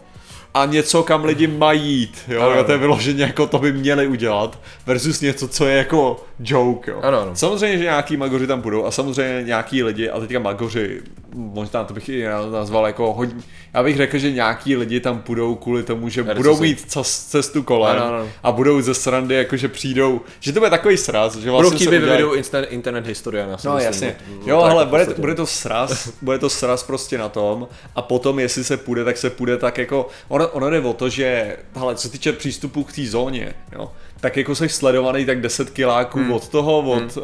a 0.53 0.65
něco, 0.65 1.03
kam 1.03 1.25
lidi 1.25 1.47
mají 1.47 1.91
jít, 1.99 2.21
jo, 2.27 2.41
Ano, 2.41 2.63
to 2.63 2.71
je 2.71 2.77
vyloženě 2.77 3.23
jako 3.23 3.47
to 3.47 3.59
by 3.59 3.73
měli 3.73 4.07
udělat, 4.07 4.59
versus 4.85 5.21
něco, 5.21 5.47
co 5.47 5.67
je 5.67 5.77
jako 5.77 6.25
joke, 6.39 6.91
jo. 6.91 6.99
Ano, 7.03 7.21
ano. 7.21 7.35
Samozřejmě, 7.35 7.77
že 7.77 7.83
nějaký 7.83 8.17
magoři 8.17 8.47
tam 8.47 8.61
budou 8.61 8.85
a 8.85 8.91
samozřejmě 8.91 9.43
nějaký 9.43 9.83
lidi, 9.83 10.09
a 10.09 10.19
teďka 10.19 10.39
magoři, 10.39 11.01
možná 11.35 11.83
to 11.83 11.93
bych 11.93 12.09
i 12.09 12.25
nazval 12.51 12.85
jako 12.87 13.13
hodně, 13.13 13.41
já 13.73 13.83
bych 13.83 13.97
řekl, 13.97 14.17
že 14.17 14.31
nějaký 14.31 14.75
lidi 14.75 14.99
tam 14.99 15.19
půjdou 15.21 15.55
kvůli 15.55 15.83
tomu, 15.83 16.09
že 16.09 16.23
Herci 16.23 16.37
budou 16.37 16.59
mít 16.59 16.79
ces- 16.91 17.25
cestu 17.29 17.63
kolem 17.63 17.95
Ano, 18.01 18.05
ano. 18.15 18.29
a 18.43 18.51
budou 18.51 18.81
ze 18.81 18.93
srandy, 18.93 19.35
jako 19.35 19.57
že 19.57 19.67
přijdou, 19.67 20.21
že 20.39 20.51
to 20.53 20.59
bude 20.59 20.69
takový 20.69 20.97
sraz, 20.97 21.35
že 21.35 21.49
Budou 21.49 21.51
vlastně 21.61 21.75
chtít 21.77 21.89
být 21.89 21.97
udělají- 21.97 22.17
video 22.17 22.33
internet, 22.33 22.67
internet 22.67 23.07
historia. 23.07 23.57
Si 23.57 23.67
No 23.67 23.73
myslím, 23.75 23.85
jasně. 23.87 24.15
Jo, 24.45 24.59
ale 24.59 24.85
bude, 24.85 24.99
podstatě. 25.03 25.21
bude 25.21 25.35
to 25.35 25.45
sraz, 25.45 26.09
bude 26.21 26.39
to 26.39 26.49
sraz 26.49 26.83
prostě 26.83 27.17
na 27.17 27.29
tom 27.29 27.67
a 27.95 28.01
potom, 28.01 28.39
jestli 28.39 28.63
se 28.63 28.77
půjde, 28.77 29.05
tak 29.05 29.17
se 29.17 29.29
půjde 29.29 29.57
tak 29.57 29.77
jako, 29.77 30.07
ono, 30.27 30.47
ono 30.47 30.69
jde 30.69 30.79
o 30.79 30.93
to, 30.93 31.09
že, 31.09 31.57
hele, 31.75 31.95
co 31.95 32.01
se 32.01 32.09
týče 32.11 32.33
přístupu 32.33 32.83
k 32.83 32.93
té 32.93 33.05
zóně, 33.05 33.53
jo, 33.75 33.91
tak 34.19 34.37
jako 34.37 34.55
jsi 34.55 34.69
sledovaný 34.69 35.25
tak 35.25 35.41
10 35.41 35.69
kiláků 35.69 36.19
Hmm. 36.19 36.31
od 36.33 36.47
toho, 36.47 36.79
od, 36.81 37.17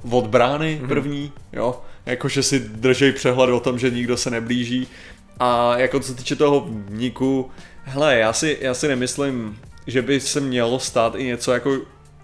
uh, 0.00 0.14
od 0.18 0.26
brány 0.26 0.80
první, 0.88 1.32
jo, 1.52 1.80
jakože 2.06 2.42
si 2.42 2.58
držej 2.60 3.12
přehled 3.12 3.50
o 3.50 3.60
tom, 3.60 3.78
že 3.78 3.90
nikdo 3.90 4.16
se 4.16 4.30
neblíží 4.30 4.88
a 5.40 5.78
jako 5.78 6.00
co 6.00 6.06
se 6.08 6.14
týče 6.14 6.36
toho 6.36 6.66
vniku, 6.68 7.50
hele, 7.84 8.16
já 8.18 8.32
si, 8.32 8.58
já 8.60 8.74
si 8.74 8.88
nemyslím, 8.88 9.58
že 9.86 10.02
by 10.02 10.20
se 10.20 10.40
mělo 10.40 10.78
stát 10.78 11.14
i 11.14 11.24
něco 11.24 11.52
jako 11.52 11.76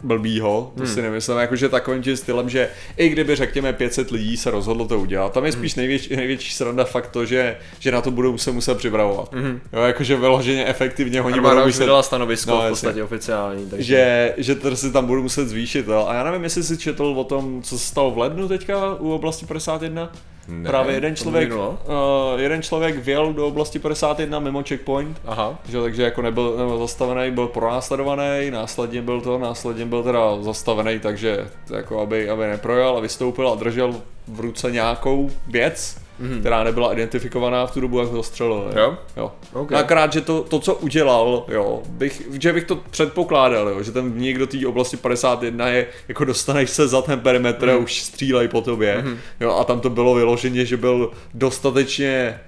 blbýho, 0.05 0.73
to 0.76 0.82
Hmm. 0.85 0.94
si 0.94 1.03
nemyslím, 1.03 1.37
jakože 1.38 1.69
takovým 1.69 2.03
tím 2.03 2.17
stylem, 2.17 2.49
že 2.49 2.69
i 2.97 3.09
kdyby 3.09 3.37
řekněme 3.37 3.73
500 3.73 4.11
lidí 4.11 4.37
se 4.37 4.50
rozhodlo 4.50 4.88
to 4.88 4.99
udělat, 4.99 5.32
tam 5.32 5.44
je 5.44 5.50
Hmm. 5.53 5.61
spíš 5.61 5.75
největší, 5.75 6.17
největší 6.17 6.53
sranda 6.53 6.85
fakt 6.85 7.06
to, 7.11 7.25
že, 7.25 7.56
že 7.79 7.93
na 7.93 8.00
to 8.00 8.11
budou 8.11 8.38
se 8.38 8.53
muset 8.53 8.79
připravovat. 8.79 9.32
Mhm. 9.32 9.61
Jo, 9.73 9.82
jakože 9.82 10.17
vyloženě 10.17 10.67
efektivně 10.67 11.23
oni 11.23 11.35
Armáda 11.35 11.55
budou 11.55 11.67
už 11.67 11.75
muset, 11.75 11.82
vydala 11.82 12.03
stanovisko 12.03 12.50
No, 12.50 12.56
v 12.56 12.61
jasně. 12.61 12.70
podstatě 12.70 13.03
oficiální. 13.03 13.67
Takže... 13.70 13.85
že, 13.85 14.35
že 14.37 14.55
to 14.55 14.76
si 14.76 14.93
tam 14.93 15.06
budou 15.06 15.23
muset 15.23 15.49
zvýšit. 15.49 15.87
A 16.06 16.14
já 16.14 16.25
nevím, 16.25 16.44
jestli 16.44 16.62
jsi 16.62 16.79
četl 16.79 17.05
o 17.05 17.25
tom, 17.25 17.62
co 17.62 17.79
se 17.79 17.85
stalo 17.87 18.11
v 18.11 18.19
lednu 18.19 18.49
teďka 18.49 18.94
u 18.94 19.11
oblasti 19.12 19.47
51. 19.47 20.12
Ne, 20.48 20.68
Právě 20.68 20.94
jeden 20.94 21.14
to 21.14 21.22
člověk, 21.22 21.52
uh, 21.52 21.76
jeden 22.36 22.62
člověk 22.62 22.96
vjel 22.96 23.32
do 23.32 23.46
oblasti 23.46 23.78
51 23.78 24.38
mimo 24.38 24.62
checkpoint, 24.62 25.20
Aha. 25.26 25.58
že, 25.68 25.80
takže 25.80 26.02
jako 26.02 26.22
nebyl, 26.22 26.54
nebyl 26.58 26.78
zastavený, 26.78 27.30
byl 27.30 27.48
pronásledovaný, 27.48 28.50
následně 28.50 29.02
byl 29.02 29.20
to, 29.20 29.38
následně 29.38 29.86
byl 29.86 30.02
teda 30.02 30.42
zastavený, 30.42 30.98
takže 30.98 31.48
jako 31.74 32.00
aby, 32.00 32.30
aby 32.30 32.46
neprojel 32.46 32.96
a 32.96 33.00
vystoupil 33.00 33.48
a 33.48 33.54
držel 33.54 33.94
v 34.28 34.40
ruce 34.40 34.70
nějakou 34.70 35.30
věc, 35.48 36.01
Mhm. 36.19 36.41
která 36.41 36.64
nebyla 36.64 36.93
identifikovaná 36.93 37.67
v 37.67 37.73
tu 37.73 37.81
dobu, 37.81 37.99
jak 37.99 38.09
ho 38.09 38.17
zastřelil. 38.17 38.73
Jo? 38.76 38.99
jo. 39.17 39.32
OK. 39.53 39.73
Akorát, 39.73 40.12
že 40.12 40.20
to, 40.20 40.43
to, 40.43 40.59
co 40.59 40.75
udělal, 40.75 41.44
jo, 41.49 41.82
bych, 41.88 42.23
že 42.41 42.53
bych 42.53 42.64
to 42.64 42.76
předpokládal, 42.76 43.69
jo, 43.69 43.82
že 43.82 43.93
ten 43.93 44.12
vník 44.12 44.38
do 44.38 44.47
té 44.47 44.67
oblasti 44.67 44.97
51 44.97 45.69
je, 45.69 45.87
jako 46.09 46.25
dostaneš 46.25 46.70
se 46.70 46.88
za 46.88 47.03
ten 47.03 47.20
perimetr 47.20 47.70
a 47.70 47.76
už 47.76 48.03
střílej 48.03 48.49
po 48.49 48.61
tobě, 48.61 49.05
jo, 49.41 49.56
a 49.56 49.64
tam 49.64 49.81
to 49.81 49.91
bylo 49.91 50.14
vyloženě, 50.14 50.64
že 50.64 50.76
byl 50.76 51.11
dostatečně 51.35 52.41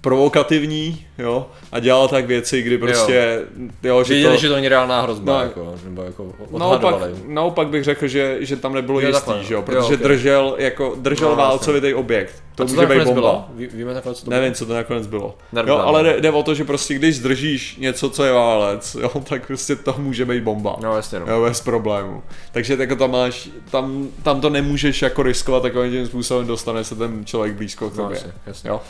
provokativní, 0.00 1.06
jo, 1.18 1.46
a 1.72 1.80
dělal 1.80 2.08
tak 2.08 2.26
věci, 2.26 2.62
kdy 2.62 2.78
prostě, 2.78 3.42
jo, 3.82 3.96
jo 3.96 4.04
že 4.04 4.14
Věděli, 4.14 4.34
to, 4.34 4.40
že 4.40 4.48
to 4.48 4.54
není 4.54 4.68
reálná 4.68 5.00
hrozba, 5.00 5.32
No. 5.32 5.40
jako, 5.42 5.74
nebo 5.84 6.02
jako 6.02 6.32
Naopak, 6.58 6.94
naopak 7.26 7.68
bych 7.68 7.84
řekl, 7.84 8.06
že, 8.08 8.36
že 8.40 8.56
tam 8.56 8.74
nebylo 8.74 9.00
Jo, 9.00 9.08
jistý, 9.08 9.26
takhle. 9.26 9.44
že 9.44 9.54
jo, 9.54 9.58
Jo, 9.60 9.62
protože 9.66 9.94
ok. 9.94 10.00
držel, 10.00 10.54
jako, 10.58 10.94
držel 10.98 11.28
No, 11.30 11.36
válcovitý 11.36 11.94
objekt. 11.94 12.42
To 12.54 12.62
A 12.64 12.66
co 12.66 12.74
může 12.74 12.86
být 12.86 12.88
nakonec 12.88 13.06
bomba. 13.06 13.20
bylo? 13.20 13.44
Ví, 13.54 13.66
víme 13.66 13.94
nakonec, 13.94 14.18
co 14.18 14.24
to 14.24 14.30
Nevím, 14.30 14.54
co 14.54 14.66
to 14.66 14.74
nakonec 14.74 15.06
bylo. 15.06 15.34
Jo, 15.66 15.76
ale 15.78 16.02
jde, 16.02 16.20
jde 16.20 16.30
o 16.30 16.42
to, 16.42 16.54
že 16.54 16.64
prostě 16.64 16.94
když 16.94 17.16
zdržíš 17.16 17.76
něco, 17.76 18.10
co 18.10 18.24
je 18.24 18.32
válec, 18.32 18.94
jo, 19.00 19.10
tak 19.28 19.46
prostě 19.46 19.76
to 19.76 19.94
může 19.98 20.24
být 20.24 20.42
bomba. 20.42 20.76
No 20.82 20.96
jasně 20.96 21.20
no. 21.20 21.26
Jo, 21.28 21.42
bez 21.42 21.60
problému. 21.60 22.22
Takže 22.52 22.76
jako 22.80 22.96
tam 22.96 23.10
máš, 23.10 23.48
tam, 23.70 24.08
tam 24.22 24.40
to 24.40 24.50
nemůžeš 24.50 25.02
jako 25.02 25.22
riskovat 25.22 25.62
takovým 25.62 25.92
tím 25.92 26.06
způsobem, 26.06 26.46
dostane 26.46 26.84
se 26.84 26.94
ten 26.94 27.24
člověk 27.24 27.54
blízko 27.54 27.90
k 27.90 27.96
No, 27.96 28.02
tobě. 28.02 28.16
jasně, 28.16 28.32
jasně. 28.46 28.70
Jo. 28.70 28.80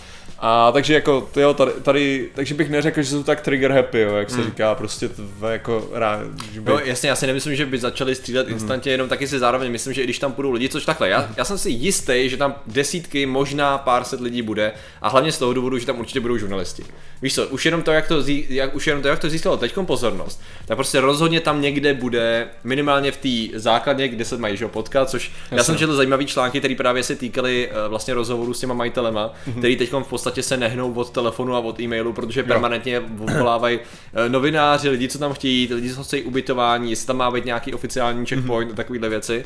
A 0.41 0.73
takže 0.73 0.95
jako, 0.95 1.29
jo, 1.37 1.55
tady, 1.55 1.73
tady, 1.83 2.18
takže 2.35 2.55
bych 2.55 2.71
neřekl, 2.71 3.03
že 3.03 3.11
jsou 3.11 3.23
tak 3.23 3.41
trigger 3.41 3.73
happy, 3.73 4.01
jo, 4.01 4.15
jak 4.17 4.31
se 4.31 4.37
Hmm. 4.37 4.45
říká, 4.45 4.75
prostě 4.75 5.09
to, 5.09 5.23
jako 5.51 5.89
rá, 5.93 6.21
že 6.53 6.61
by, 6.61 6.71
No 6.71 6.79
jasně, 6.79 7.09
já 7.09 7.17
si 7.17 7.27
nemyslím, 7.27 7.57
že 7.57 7.67
by 7.67 7.79
začali 7.79 8.15
střílet 8.15 8.47
Mhm. 8.47 8.53
instantně, 8.55 8.93
jenom 8.93 9.09
taky 9.09 9.29
si 9.29 9.39
zároveň 9.39 9.73
myslím, 9.73 9.93
že 9.93 10.01
i 10.01 10.05
když 10.05 10.19
tam 10.19 10.33
půjdou 10.33 10.51
lidi, 10.51 10.69
což 10.69 10.85
takhle, 10.85 11.09
já, 11.09 11.29
já 11.37 11.45
jsem 11.45 11.59
si 11.59 11.71
jistý, 11.71 12.29
že 12.29 12.37
tam 12.37 12.55
desítky, 12.67 13.27
možná 13.27 13.79
pár 13.79 14.05
set 14.05 14.21
lidí 14.21 14.43
bude 14.43 14.73
a 15.03 15.09
hlavně 15.09 15.33
z 15.33 15.39
toho 15.39 15.53
důvodu, 15.53 15.79
že 15.79 15.87
tam 15.87 15.99
určitě 16.01 16.21
budou 16.21 16.37
žurnalisti. 16.39 16.83
Víš 17.23 17.35
co, 17.35 17.47
už 17.49 17.65
jenom 17.65 17.83
to, 17.83 17.91
jak 17.93 18.09
to, 18.09 18.23
zí, 18.23 18.47
jak, 18.49 18.75
už 18.75 18.87
jenom 18.87 19.03
to, 19.03 19.09
jak 19.09 19.19
to 19.19 19.31
získalo 19.31 19.57
teď 19.57 19.75
pozornost, 19.87 20.41
tak 20.67 20.77
prostě 20.77 21.01
rozhodně 21.01 21.41
tam 21.41 21.61
někde 21.63 21.95
bude, 21.95 22.49
minimálně 22.65 23.13
v 23.13 23.17
té 23.17 23.59
základně, 23.59 24.09
kde 24.09 24.25
se 24.25 24.37
mají 24.37 24.57
že, 24.57 24.69
potkat, 24.69 25.11
což 25.11 25.33
já 25.51 25.65
jsem 25.65 25.77
četl 25.77 25.97
zajímavý 25.97 26.27
články, 26.27 26.59
které 26.59 26.75
právě 26.75 27.03
se 27.03 27.17
týkaly 27.17 27.69
eh, 27.71 27.89
vlastně 27.89 28.15
rozhovoru 28.15 28.55
s 28.55 28.61
těma 28.61 28.75
majitelema, 28.75 29.33
Mhm. 29.47 29.59
který 29.59 29.77
teď 29.77 29.93
v 29.93 30.09
podstatě 30.09 30.43
se 30.43 30.57
nehnou 30.57 30.93
od 30.93 31.11
telefonu 31.11 31.55
a 31.55 31.59
od 31.59 31.81
e-mailu, 31.81 32.08
protože 32.13 32.43
permanentně 32.43 33.01
volávají 33.01 33.79
eh, 34.15 34.29
novináři, 34.29 34.89
lidi, 34.89 35.09
co 35.09 35.19
tam 35.19 35.33
chtějí, 35.33 35.69
lidi, 35.75 35.95
co 35.95 36.05
chtějí 36.05 36.23
ubytování, 36.23 36.91
jestli 36.91 37.07
tam 37.07 37.17
má 37.17 37.31
být 37.31 37.45
nějaký 37.45 37.75
oficiální 37.75 38.27
checkpoint 38.27 38.73
a 38.73 38.75
takovéhle 38.75 39.09
věci. 39.09 39.45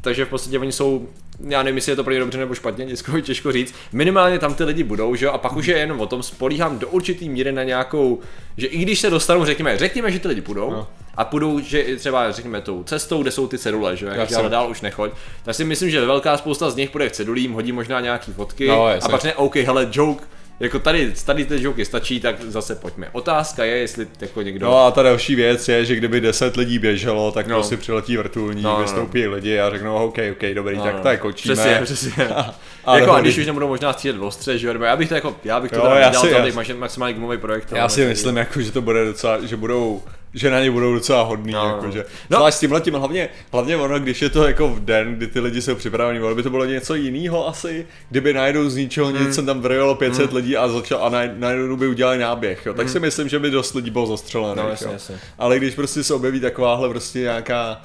Takže 0.00 0.24
v 0.24 0.28
podstatě 0.28 0.58
oni 0.58 0.72
jsou, 0.72 1.08
já 1.48 1.62
nevím, 1.62 1.76
jestli 1.76 1.92
je 1.92 1.96
to 1.96 2.04
pro 2.04 2.12
ně 2.12 2.18
dobře 2.18 2.38
nebo 2.38 2.54
špatně, 2.54 2.86
těžko, 2.86 3.20
těžko 3.20 3.52
říct. 3.52 3.74
Minimálně 3.92 4.38
tam 4.38 4.54
ty 4.54 4.64
lidi 4.64 4.82
budou, 4.82 5.14
že 5.14 5.26
jo, 5.26 5.32
a 5.32 5.38
pak 5.38 5.56
už 5.56 5.66
je 5.66 5.78
jenom 5.78 6.00
o 6.00 6.06
tom, 6.06 6.22
spolíhám 6.22 6.78
do 6.78 6.88
určitý 6.88 7.28
míry 7.28 7.52
na 7.52 7.62
nějakou, 7.62 8.20
že 8.56 8.66
i 8.66 8.78
když 8.78 9.00
se 9.00 9.10
dostanou, 9.10 9.44
řekněme, 9.44 9.78
řekněme, 9.78 10.10
že 10.12 10.18
ty 10.18 10.28
lidi 10.28 10.40
půjdou, 10.40 10.70
No. 10.70 10.86
a 11.16 11.24
půjdou, 11.24 11.60
že 11.60 11.96
třeba 11.96 12.32
řekněme 12.32 12.60
tou 12.60 12.82
cestou, 12.84 13.22
kde 13.22 13.30
jsou 13.30 13.46
ty 13.46 13.58
cedule, 13.58 13.96
že 13.96 14.06
jo, 14.06 14.12
ale 14.38 14.48
dál 14.48 14.70
už 14.70 14.80
nechoď, 14.80 15.12
tak 15.42 15.54
si 15.54 15.64
myslím, 15.64 15.90
že 15.90 16.06
velká 16.06 16.36
spousta 16.36 16.70
z 16.70 16.76
nich 16.76 16.90
půjde 16.90 17.08
k 17.08 17.12
cedulím, 17.12 17.52
hodí 17.52 17.72
možná 17.72 18.00
nějaký 18.00 18.32
fotky 18.32 18.68
No, 18.68 18.86
a 18.86 19.08
pak 19.10 19.20
řekne, 19.20 19.34
OK, 19.34 19.56
hele, 19.56 19.88
joke, 19.92 20.24
jako 20.60 20.78
tady, 20.78 21.12
tady 21.24 21.44
ty 21.44 21.62
joky 21.62 21.84
stačí, 21.84 22.20
tak 22.20 22.36
zase 22.42 22.74
pojďme. 22.74 23.08
Otázka 23.12 23.64
je, 23.64 23.76
jestli 23.78 24.06
jako 24.20 24.42
někdo... 24.42 24.66
No 24.66 24.86
a 24.86 24.90
ta 24.90 25.02
další 25.02 25.34
věc 25.34 25.68
je, 25.68 25.84
že 25.84 25.96
kdyby 25.96 26.20
10 26.20 26.56
lidí 26.56 26.78
běželo, 26.78 27.32
tak 27.32 27.46
No. 27.46 27.50
no. 27.52 27.56
prostě 27.58 27.76
přiletí 27.76 28.16
vrtulník, 28.16 28.64
No, 28.64 28.70
no, 28.70 28.76
no, 28.76 28.82
vystoupí 28.82 29.26
lidi 29.26 29.60
a 29.60 29.70
řeknou, 29.70 29.94
OK, 29.94 30.18
OK, 30.32 30.42
dobrý, 30.54 30.76
No, 30.76 30.82
tak 30.84 30.94
no. 30.96 31.02
tak 31.02 31.20
kočíme. 31.20 31.54
Přesně, 31.54 31.80
přesně. 31.84 32.12
A 32.84 32.98
jako 32.98 33.12
a 33.12 33.20
když 33.20 33.38
už 33.38 33.46
nebudou 33.46 33.68
možná 33.68 33.92
střílet 33.92 34.16
v 34.16 34.22
ostře, 34.22 34.58
že 34.58 34.68
já 34.82 34.96
bych 34.96 35.08
to 35.08 35.14
jako, 35.14 35.36
já 35.44 35.60
bych 35.60 35.70
to 35.70 35.76
Jo, 35.76 35.84
já 35.94 36.10
dělal 36.10 36.24
si- 36.26 36.30
za 36.30 36.36
já 36.38 36.44
těch 36.44 36.52
si- 36.52 36.58
max- 36.58 36.78
maximální 36.78 37.14
gumový 37.14 37.38
projekt. 37.38 37.72
Já 37.72 37.88
si 37.88 38.06
myslím, 38.06 38.36
jako, 38.36 38.60
že 38.60 38.72
to 38.72 38.82
bude 38.82 39.04
docela, 39.04 39.38
že 39.46 39.56
budou, 39.56 40.02
že 40.34 40.50
na 40.50 40.60
ně 40.60 40.70
budou 40.70 40.94
docela 40.94 41.22
hodný, 41.22 41.52
No, 41.52 41.58
no, 41.64 41.68
no. 41.68 41.74
jako, 41.76 41.90
že. 41.90 42.04
No. 42.30 42.36
Zvlášť 42.38 42.56
s 42.56 42.60
tím 42.60 42.72
letím, 42.72 42.94
hlavně, 42.94 43.28
hlavně 43.52 43.76
ono, 43.76 43.98
když 43.98 44.22
je 44.22 44.28
to 44.30 44.46
jako 44.46 44.68
v 44.68 44.80
den, 44.80 45.14
kdy 45.14 45.26
ty 45.26 45.40
lidi 45.40 45.62
jsou 45.62 45.74
připraveni, 45.74 46.20
ono 46.22 46.34
by 46.34 46.42
to 46.42 46.50
bylo 46.50 46.64
něco 46.64 46.94
jiného 46.94 47.48
asi, 47.48 47.86
kdyby 48.10 48.32
najednou 48.32 48.68
z 48.68 48.76
ničeho 48.76 49.06
Hmm. 49.06 49.26
nic 49.26 49.34
sem 49.34 49.46
tam 49.46 49.60
vrjelo 49.60 49.94
500 49.94 50.32
lidí 50.32 50.56
a 50.56 50.68
začal, 50.68 51.04
a 51.04 51.10
naj- 51.10 51.38
najednou 51.38 51.76
by 51.76 51.88
udělali 51.88 52.18
náběh, 52.18 52.66
jo. 52.66 52.74
tak 52.74 52.88
si 52.88 53.00
myslím, 53.00 53.28
že 53.28 53.38
by 53.38 53.50
dost 53.50 53.74
lidí 53.74 53.90
bylo 53.90 54.06
zastřelených, 54.06 54.54
Hmm. 54.56 54.64
No, 54.64 54.70
jasně, 54.70 54.92
jasně. 54.92 55.16
Ale 55.38 55.56
když 55.58 55.74
prostě 55.74 56.02
se 56.04 56.14
objeví 56.14 56.40
takováhle 56.40 56.88
prostě 56.88 57.18
nějaká 57.18 57.82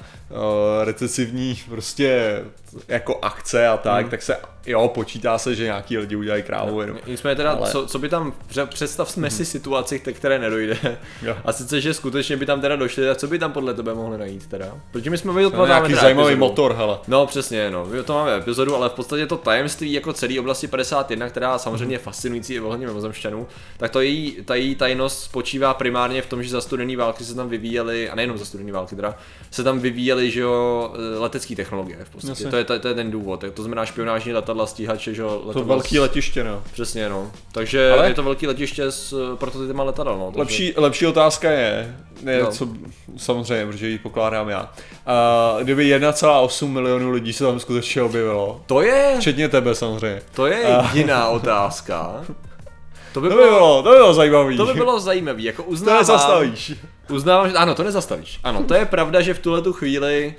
recesivní 0.84 1.60
prostě 1.68 2.40
jako 2.88 3.18
akce 3.22 3.68
a 3.68 3.76
tak, 3.76 4.08
tak 4.08 4.22
se 4.22 4.36
jo, 4.66 4.88
počítá 4.88 5.38
se, 5.38 5.54
že 5.54 5.64
nějaký 5.64 5.98
lidi 5.98 6.16
udělají 6.16 6.42
krávu 6.42 6.80
jenom. 6.80 6.98
Nicméně 7.06 7.36
teda, 7.36 7.52
Ale- 7.52 7.70
co, 7.70 7.86
co 7.86 7.98
by 7.98 8.08
tam, 8.08 8.32
představme 8.68 9.30
si 9.30 9.44
situaci, 9.44 9.98
ke 10.00 10.12
které 10.12 10.38
nedojde. 10.38 10.78
Jo. 11.22 11.36
A 11.44 11.52
sice, 11.52 11.80
že 11.80 11.94
skutečně 11.94 12.36
by 12.36 12.46
tam 12.46 12.60
teda 12.60 12.76
došli, 12.76 13.06
tak 13.06 13.16
co 13.16 13.26
by 13.26 13.38
tam 13.38 13.52
podle 13.52 13.74
tebe 13.74 13.94
mohli 13.94 14.18
najít 14.18 14.46
teda? 14.46 14.66
Protože 14.90 15.10
my 15.10 15.18
jsme 15.18 15.32
viděli, 15.32 15.52
To 15.52 15.66
nějaký 15.66 15.94
zajímavý 15.94 16.36
motor, 16.36 16.74
hele. 16.74 16.98
No 17.08 17.26
přesně, 17.26 17.70
no, 17.70 17.86
my 17.86 18.02
to 18.02 18.12
máme 18.14 18.36
epizodu, 18.36 18.76
ale 18.76 18.88
v 18.88 18.92
podstatě 18.92 19.26
to 19.26 19.36
tajemství 19.36 19.92
jako 19.92 20.12
celé 20.12 20.40
oblasti 20.40 20.66
51, 20.66 21.28
která 21.28 21.58
samozřejmě 21.58 21.94
je 21.94 21.98
fascinující 21.98 22.54
i 22.54 22.60
ohledně 22.60 22.86
mimozemšťanů, 22.86 23.46
tak 23.76 23.90
to 23.90 24.00
její, 24.00 24.36
ta 24.44 24.54
její 24.54 24.74
tajnost 24.74 25.22
spočívá 25.22 25.74
primárně 25.74 26.22
v 26.22 26.26
tom, 26.26 26.42
že 26.42 26.50
za 26.50 26.60
studený 26.60 26.96
války 26.96 27.24
se 27.24 27.34
tam 27.34 27.48
vyvíjely, 27.48 28.10
a 28.10 28.14
nejenom 28.14 28.38
za 28.38 28.44
studený 28.44 28.72
války 28.72 28.96
teda, 28.96 29.16
se 29.50 29.64
tam 29.64 29.78
vyvíjely, 29.78 30.23
že 30.30 30.40
jo, 30.40 30.90
letecké 31.18 31.56
technologie 31.56 31.98
v 32.04 32.10
podstatě. 32.10 32.44
To 32.44 32.56
je, 32.56 32.64
to, 32.64 32.78
to 32.78 32.88
je 32.88 32.94
ten 32.94 33.10
důvod, 33.10 33.44
to 33.54 33.62
znamená 33.62 33.86
špionážní 33.86 34.32
letadla, 34.32 34.66
stíhače, 34.66 35.14
že 35.14 35.22
jo, 35.22 35.28
To 35.42 35.48
letadla 35.48 35.68
velký 35.74 35.96
s- 35.96 36.00
letiště, 36.00 36.44
no. 36.44 36.62
Přesně, 36.72 37.08
no. 37.08 37.30
Takže 37.52 37.90
Ale- 37.92 38.08
je 38.08 38.14
to 38.14 38.22
velký 38.22 38.46
letiště 38.46 38.84
s 38.84 39.12
eh, 39.32 39.36
prototypama 39.36 39.82
letadel, 39.82 40.18
no. 40.18 40.24
takže- 40.26 40.38
Lepší, 40.40 40.72
lepší 40.76 41.06
otázka 41.06 41.50
je, 41.50 41.96
je 42.30 42.42
No. 42.42 42.50
co, 42.50 42.68
samozřejmě, 43.16 43.66
protože 43.66 43.88
ji 43.88 43.98
pokládám 43.98 44.48
já. 44.48 44.72
Uh, 45.56 45.62
kdyby 45.62 45.84
1,8 45.88 46.68
milionů 46.72 47.10
lidí 47.10 47.32
se 47.32 47.44
tam 47.44 47.60
skutečně 47.60 48.02
objevilo, 48.02 48.60
To 48.66 48.82
je, 48.82 49.16
včetně 49.20 49.48
tebe 49.48 49.74
samozřejmě. 49.74 50.22
to 50.34 50.46
je 50.46 50.66
jiná 50.92 51.28
otázka. 51.28 52.24
To 53.14 53.20
by, 53.20 53.28
To 53.28 53.34
by 53.34 53.42
bylo, 53.42 53.50
bylo, 53.58 53.82
to 53.82 53.88
by 53.90 53.94
bylo 53.96 54.14
zajímavý. 54.14 54.56
to 54.56 54.66
by 54.66 54.74
bylo 54.74 55.00
zajímavé, 55.00 55.42
jako 55.42 55.62
to 55.62 55.68
uznávám. 55.68 56.00
nezastavíš. 56.00 56.72
Uznávám, 57.10 57.50
že 57.50 57.56
ano, 57.56 57.74
to 57.74 57.82
nezastavíš. 57.82 58.40
Ano, 58.44 58.64
to 58.64 58.74
je 58.74 58.84
pravda, 58.84 59.20
že 59.20 59.34
v 59.34 59.38
tuhle 59.38 59.62
tu 59.62 59.72
chvíli 59.72 60.34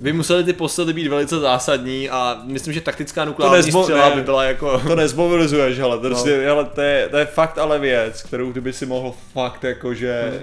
by 0.00 0.12
museli 0.12 0.44
ty 0.44 0.52
posily 0.52 0.92
být 0.92 1.08
velice 1.08 1.38
zásadní 1.38 2.10
a 2.10 2.40
myslím, 2.44 2.74
že 2.74 2.80
taktická 2.80 3.24
nukleární 3.24 3.56
nezmo- 3.58 3.82
střela 3.82 4.08
ne. 4.08 4.14
by 4.14 4.22
byla 4.22 4.44
jako... 4.44 4.78
To 4.86 4.96
nezmobilizuješ, 4.96 5.78
hele, 5.78 5.96
to, 5.98 6.02
No. 6.02 6.08
prostě, 6.10 6.40
hele, 6.44 6.64
to, 6.64 6.80
je, 6.80 7.08
to 7.08 7.16
je 7.16 7.24
fakt 7.26 7.58
ale 7.58 7.78
věc, 7.78 8.22
kterou 8.22 8.52
kdyby 8.52 8.72
si 8.72 8.86
mohl 8.86 9.14
fakt 9.32 9.64
jakože, 9.64 10.22
Hmm. 10.30 10.40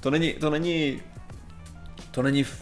to 0.00 0.10
není, 0.10 0.32
to 0.32 0.50
není, 0.50 1.02
to 2.10 2.22
není 2.22 2.40
f- 2.40 2.58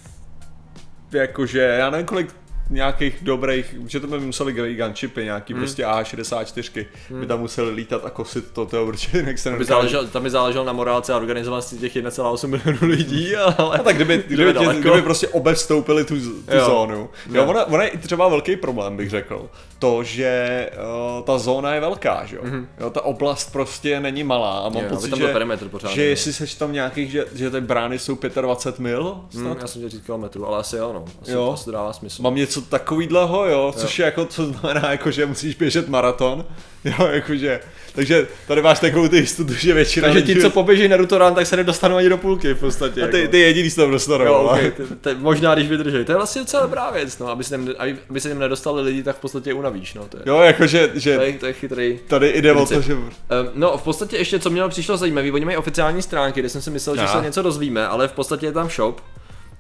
jakože, 1.13 1.61
já 1.61 1.91
nevím 1.91 2.07
kolik 2.07 2.35
nějakých 2.71 3.19
dobrých, 3.23 3.77
že 3.87 4.01
to 4.01 4.07
by 4.07 4.21
museli 4.21 4.53
dělat 4.53 4.69
gunshipy, 4.71 5.25
nějaký 5.25 5.53
Hmm. 5.53 5.63
prostě 5.63 5.85
A64, 5.87 6.87
by 7.21 7.27
tam 7.27 7.41
museli 7.41 7.71
lítat 7.71 8.05
a 8.05 8.11
kosit 8.11 8.51
to, 8.53 8.67
to 8.67 8.85
určitě 8.87 9.19
jinak 9.19 9.39
se 9.39 9.57
záležel, 9.65 10.07
tam 10.07 10.23
by 10.23 10.31
záleželo 10.31 10.65
na 10.65 10.73
morálce 10.73 11.13
a 11.13 11.17
organizovanosti 11.17 11.77
těch 11.79 11.97
1,8 11.97 12.49
milionů 12.49 12.79
lidí, 12.83 13.37
ale... 13.59 13.79
No 13.79 13.85
tak 13.85 13.97
kdyby, 13.97 14.25
kdyby, 14.27 14.53
Kdyby 14.53 14.59
tě, 14.75 14.81
kdyby 14.81 15.03
prostě 15.03 15.29
obe 15.29 15.55
vstoupili 15.55 16.05
tu, 16.05 16.15
tu 16.21 16.57
Jo. 16.57 16.65
zónu. 16.67 16.95
Jo, 16.97 17.09
Jo. 17.35 17.47
ona, 17.47 17.65
ona 17.65 17.83
je 17.83 17.89
i 17.89 17.99
třeba 17.99 18.29
velký 18.29 18.57
problém, 18.57 18.97
bych 18.97 19.11
řekl. 19.11 19.51
To, 19.79 20.05
že 20.05 20.71
uh, 21.19 21.25
ta 21.25 21.39
zóna 21.39 21.75
je 21.75 21.81
velká, 21.81 22.25
že 22.25 22.37
jo? 22.37 22.43
Mm-hmm. 22.45 22.67
jo? 22.81 22.91
Ta 22.91 23.05
oblast 23.05 23.53
prostě 23.53 24.01
není 24.01 24.25
malá 24.25 24.59
a 24.59 24.69
mám 24.69 24.83
Jo, 24.83 24.89
pocit, 24.91 25.17
že, 25.17 25.29
perimetr 25.33 25.69
pořádný, 25.69 25.95
že 25.95 26.05
jestli 26.05 26.33
seš 26.33 26.55
tam 26.55 26.73
nějakých, 26.73 27.11
že, 27.11 27.25
že 27.35 27.51
ty 27.51 27.61
brány 27.61 27.99
jsou 27.99 28.19
25 28.41 28.83
mil, 28.83 29.21
snad? 29.31 29.43
Hmm, 29.43 29.57
já 29.61 29.67
jsem 29.67 29.81
chtěl 29.81 29.89
říct 29.89 30.05
kilometrů, 30.07 30.47
ale 30.47 30.59
asi 30.59 30.77
jo, 30.77 30.93
no. 30.93 31.05
Asi, 31.23 31.33
Jo. 31.33 31.51
asi 31.55 31.65
to 31.65 31.71
dává 31.71 31.93
smysl. 31.93 32.23
Mám 32.23 32.35
něco 32.35 32.56
takovýhleho, 32.61 33.47
jo, 33.47 33.75
což 33.77 33.99
je 33.99 34.05
jako, 34.05 34.25
co 34.25 34.47
znamená, 34.47 34.91
jako, 34.91 35.11
že 35.11 35.27
musíš 35.27 35.55
běžet 35.55 35.89
maraton, 35.89 36.45
jo, 36.85 37.07
jakože, 37.07 37.61
takže 37.97 38.27
tady 38.49 38.63
máš 38.63 38.81
takovou 38.81 39.09
ty 39.09 39.17
jistotu, 39.17 39.55
že 39.55 39.75
většina 39.75 40.09
Takže 40.09 40.23
ti, 40.23 40.41
co 40.41 40.51
poběží 40.51 40.89
na 40.89 40.97
Rutorán, 40.97 41.35
tak 41.35 41.47
se 41.47 41.57
nedostanou 41.57 41.97
ani 41.97 42.09
do 42.09 42.19
půlky 42.19 42.55
v 42.55 42.61
podstatě. 42.61 43.03
a 43.03 43.07
ty, 43.07 43.19
jako. 43.21 43.31
ty 43.31 43.41
jediný 43.41 43.71
se 43.71 43.77
tam 43.77 43.91
dostanou, 43.91 44.25
Jo, 44.25 44.35
okay, 44.35 44.71
ty, 44.71 44.83
ty, 45.01 45.15
možná 45.15 45.55
když 45.55 45.69
vydržej. 45.69 46.05
To 46.05 46.13
je 46.13 46.17
vlastně 46.17 46.43
docela 46.43 46.63
dobrá 46.63 46.91
věc, 46.91 47.19
no, 47.19 47.29
aby 47.29 47.45
se 47.45 47.51
tam, 47.51 47.69
aby, 47.79 47.97
aby 48.11 48.21
se 48.21 48.29
tam 48.29 48.39
nedostali 48.39 48.83
lidi, 48.83 49.03
tak 49.03 49.17
v 49.17 49.21
podstatě 49.21 49.55
unavíš, 49.55 49.95
no, 49.95 50.05
to 50.09 50.17
je, 50.17 50.23
Jo, 50.27 50.39
jakože, 50.39 50.89
to 50.89 50.99
že 50.99 51.11
je, 51.11 51.33
to 51.33 51.47
je 51.47 51.53
chytrý. 51.53 51.99
tady 52.07 52.43
jde 52.43 52.53
o 52.53 52.67
to, 52.67 52.81
že... 52.81 52.95
Um, 52.95 53.11
no, 53.55 53.79
v 53.79 53.83
podstatě 53.83 54.17
ještě, 54.17 54.39
co 54.39 54.51
mě 54.51 54.63
přišlo 54.69 54.97
zajímavé, 54.97 55.33
oni 55.33 55.45
mají 55.45 55.57
oficiální 55.57 56.03
stránky, 56.03 56.41
kde 56.41 56.49
jsem 56.49 56.63
si 56.63 56.71
myslel, 56.71 56.97
že 56.97 57.09
se 57.09 57.21
něco 57.23 57.43
dozvíme, 57.43 57.87
ale 57.87 58.09
v 58.09 58.13
podstatě 58.13 58.47
je 58.47 58.53
tam 58.53 58.69
shop. 58.71 59.01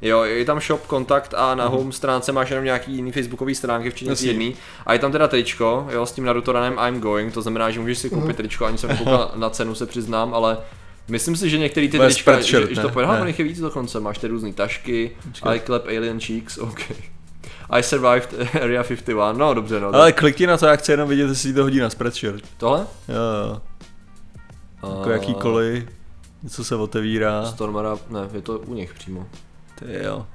Jo, 0.02 0.22
je 0.22 0.44
tam 0.44 0.60
shop, 0.60 0.86
kontakt 0.86 1.34
a 1.36 1.54
na 1.54 1.68
home 1.68 1.92
stránce 1.92 2.32
máš 2.32 2.50
jenom 2.50 2.64
nějaký 2.64 2.92
jiný 2.92 3.12
facebookový 3.12 3.54
stránky, 3.54 3.90
včetně 3.90 4.14
té 4.14 4.24
jedný. 4.24 4.54
A 4.86 4.92
je 4.92 4.98
tam 4.98 5.12
teda 5.12 5.28
tričko, 5.28 5.88
jo, 5.90 6.06
s 6.06 6.12
tím 6.12 6.24
Narutoranem 6.24 6.78
I'm 6.88 7.00
going, 7.00 7.34
to 7.34 7.42
znamená, 7.42 7.70
že 7.70 7.80
můžeš 7.80 7.98
si 7.98 8.10
koupit 8.10 8.36
tričko, 8.36 8.64
ani 8.66 8.78
jsem 8.78 8.90
nekoukal 8.90 9.32
na 9.36 9.50
cenu, 9.50 9.74
se 9.74 9.86
přiznám, 9.86 10.34
ale 10.34 10.58
Myslím 11.08 11.36
si, 11.36 11.50
že 11.50 11.58
některý 11.58 11.88
ty 11.88 11.96
je 11.96 12.06
trička, 12.06 12.40
že, 12.40 12.74
že 12.74 12.80
to 12.80 12.88
pojede, 12.88 13.12
ale 13.12 13.30
je 13.38 13.44
víc 13.44 13.60
dokonce, 13.60 14.00
máš 14.00 14.18
ty 14.18 14.26
různý 14.26 14.52
tašky, 14.52 15.16
Počkej. 15.28 15.56
I 15.56 15.60
clap 15.60 15.86
alien 15.86 16.20
cheeks, 16.20 16.58
OK. 16.62 16.80
I 17.70 17.82
survived 17.82 18.34
Area 18.62 18.82
51, 18.82 19.32
no 19.32 19.54
dobře, 19.54 19.80
no. 19.80 19.94
Ale 19.94 20.12
klikni 20.12 20.46
na 20.46 20.56
to, 20.56 20.66
já 20.66 20.76
chci 20.76 20.92
jenom 20.92 21.08
vidět, 21.08 21.28
jestli 21.28 21.52
to 21.52 21.62
hodí 21.62 21.78
na 21.78 21.90
spreadshirt. 21.90 22.44
Tohle? 22.56 22.86
Jo, 23.08 23.50
jo. 23.50 23.60
Jako 24.96 25.10
jakýkoliv, 25.10 25.84
něco 26.42 26.64
se 26.64 26.76
otevírá. 26.76 27.46
Stormara, 27.46 27.98
ne, 28.10 28.20
je 28.32 28.42
to 28.42 28.58
u 28.58 28.74
nich 28.74 28.94
přímo. 28.94 29.26
Ty 29.76 30.04
jo. 30.04 30.26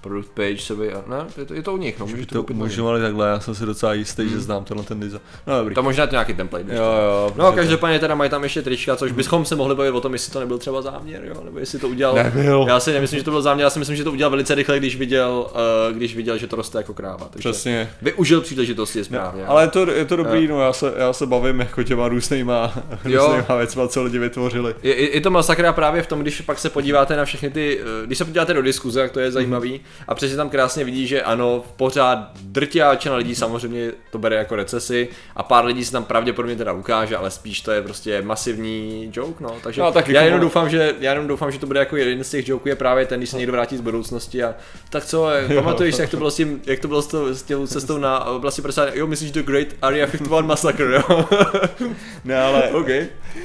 Product 0.00 0.30
page 0.34 0.58
se 0.58 0.74
by, 0.74 0.92
ne, 1.06 1.16
je 1.38 1.44
to, 1.44 1.54
je 1.54 1.62
to 1.62 1.74
u 1.74 1.76
nich, 1.76 1.98
no, 1.98 2.06
můžeš 2.06 2.26
to 2.26 2.42
To 2.42 2.52
umožňovali 2.52 3.00
takhle, 3.00 3.28
já 3.28 3.40
jsem 3.40 3.54
si 3.54 3.66
docela 3.66 3.94
jistý, 3.94 4.28
že 4.28 4.40
znám 4.40 4.64
tenhle 4.64 4.86
ten 4.86 5.00
design. 5.00 5.20
No 5.46 5.58
dobrý. 5.58 5.74
To 5.74 5.82
možná 5.82 6.02
je 6.02 6.08
to 6.08 6.14
nějaký 6.14 6.34
template. 6.34 6.74
Jo, 6.74 6.82
jo. 6.82 7.32
No, 7.36 7.52
protože 7.52 7.56
každopádně 7.56 7.98
teda 7.98 8.14
mají 8.14 8.30
tam 8.30 8.42
ještě 8.42 8.62
trička, 8.62 8.96
což 8.96 9.12
bychom 9.12 9.44
se 9.44 9.56
mohli 9.56 9.74
bavit 9.74 9.90
o 9.90 10.00
tom, 10.00 10.12
jestli 10.12 10.32
to 10.32 10.40
nebyl 10.40 10.58
třeba 10.58 10.82
záměr, 10.82 11.24
jo, 11.24 11.42
nebo 11.44 11.58
jestli 11.58 11.78
to 11.78 11.88
udělal. 11.88 12.14
Nebyl. 12.14 12.64
Já 12.68 12.80
si 12.80 12.92
nemyslím, 12.92 13.18
že 13.18 13.24
to 13.24 13.30
byl 13.30 13.42
záměr, 13.42 13.64
já 13.64 13.70
si 13.70 13.78
myslím, 13.78 13.96
že 13.96 14.04
to 14.04 14.12
udělal 14.12 14.30
velice 14.30 14.54
rychle, 14.54 14.78
když 14.78 14.96
viděl, 14.96 15.46
uh, 15.90 15.96
když 15.96 16.16
viděl, 16.16 16.38
že 16.38 16.46
to 16.46 16.56
roste 16.56 16.78
jako 16.78 16.94
kráva. 16.94 17.28
Takže 17.30 17.50
Přesně. 17.50 17.90
využil 18.02 18.40
příležitosti 18.40 19.04
správně. 19.04 19.46
Ale 19.46 19.62
je 19.62 19.68
to, 19.68 19.90
je 19.90 20.04
to 20.04 20.16
dobrý, 20.16 20.48
no 20.48 20.60
já 20.60 20.72
se, 20.72 20.92
já 20.96 21.12
se 21.12 21.26
bavím 21.26 21.60
jako 21.60 21.82
těma 21.82 22.08
různýma, 22.08 22.74
různýma 23.04 23.56
věcma, 23.56 23.88
co 23.88 24.02
lidi 24.02 24.18
vytvořili. 24.18 24.74
Je, 24.82 25.14
je, 25.14 25.20
to 25.20 25.30
masakra 25.30 25.72
právě 25.72 26.02
v 26.02 26.06
tom, 26.06 26.20
když 26.20 26.40
pak 26.40 26.58
se 26.58 26.70
podíváte 26.70 27.16
na 27.16 27.24
všechny 27.24 27.50
ty, 27.50 27.80
eh, 27.80 28.06
když 28.06 28.18
se 28.18 28.24
podíváte 28.24 28.54
do 28.54 28.62
diskuze, 28.62 29.00
jak 29.00 29.12
to 29.12 29.20
je 29.20 29.30
zajímavý, 29.30 29.75
a 30.08 30.14
přesně 30.14 30.36
tam 30.36 30.50
krásně 30.50 30.84
vidí, 30.84 31.06
že 31.06 31.22
ano, 31.22 31.64
pořád 31.76 32.18
drtivá 32.42 32.90
většina 32.90 33.16
lidí 33.16 33.34
samozřejmě 33.34 33.92
to 34.10 34.18
bere 34.18 34.36
jako 34.36 34.56
recesi 34.56 35.08
a 35.36 35.42
pár 35.42 35.64
lidí 35.64 35.84
se 35.84 35.92
tam 35.92 36.04
pravděpodobně 36.04 36.56
teda 36.56 36.72
ukáže, 36.72 37.16
ale 37.16 37.30
spíš 37.30 37.60
to 37.60 37.70
je 37.70 37.82
prostě 37.82 38.22
masivní 38.22 39.10
joke, 39.12 39.44
no, 39.44 39.56
takže 39.62 39.80
No, 39.80 39.92
tak 39.92 40.08
já 40.08 40.14
jako- 40.14 40.26
jenom 40.26 40.40
doufám, 40.40 40.68
že 40.70 40.94
já 41.00 41.10
jenom 41.12 41.26
doufám, 41.26 41.50
že 41.52 41.58
to 41.58 41.66
bude 41.66 41.78
jako 41.80 41.96
jeden 41.96 42.24
z 42.24 42.30
těch 42.30 42.48
joků 42.48 42.68
je 42.68 42.76
právě 42.76 43.06
ten, 43.06 43.20
když 43.20 43.30
se 43.30 43.36
někdo 43.36 43.52
vrátí 43.52 43.76
z 43.76 43.80
budoucnosti 43.80 44.42
a 44.42 44.54
tak 44.90 45.04
co, 45.04 45.28
eh, 45.50 45.54
pamatuješ, 45.54 45.98
jak 45.98 46.10
to 46.10 46.16
bylo 46.16 46.30
s 46.30 46.36
tím, 46.36 46.60
jak 46.66 46.78
to 46.80 46.88
bylo 46.88 47.02
s, 47.02 47.06
to, 47.06 47.34
s 47.34 47.42
tou 47.42 47.66
cestou 47.66 47.98
na 47.98 48.24
oblasti 48.24 48.62
50, 48.62 48.94
jo, 48.94 49.06
myslíš 49.06 49.30
The 49.30 49.42
Great 49.42 49.68
Area 49.82 50.06
51 50.06 50.40
Massacre, 50.40 50.94
jo? 50.94 51.24
Ne, 52.24 52.40
ale 52.42 52.62
OK. 52.70 52.86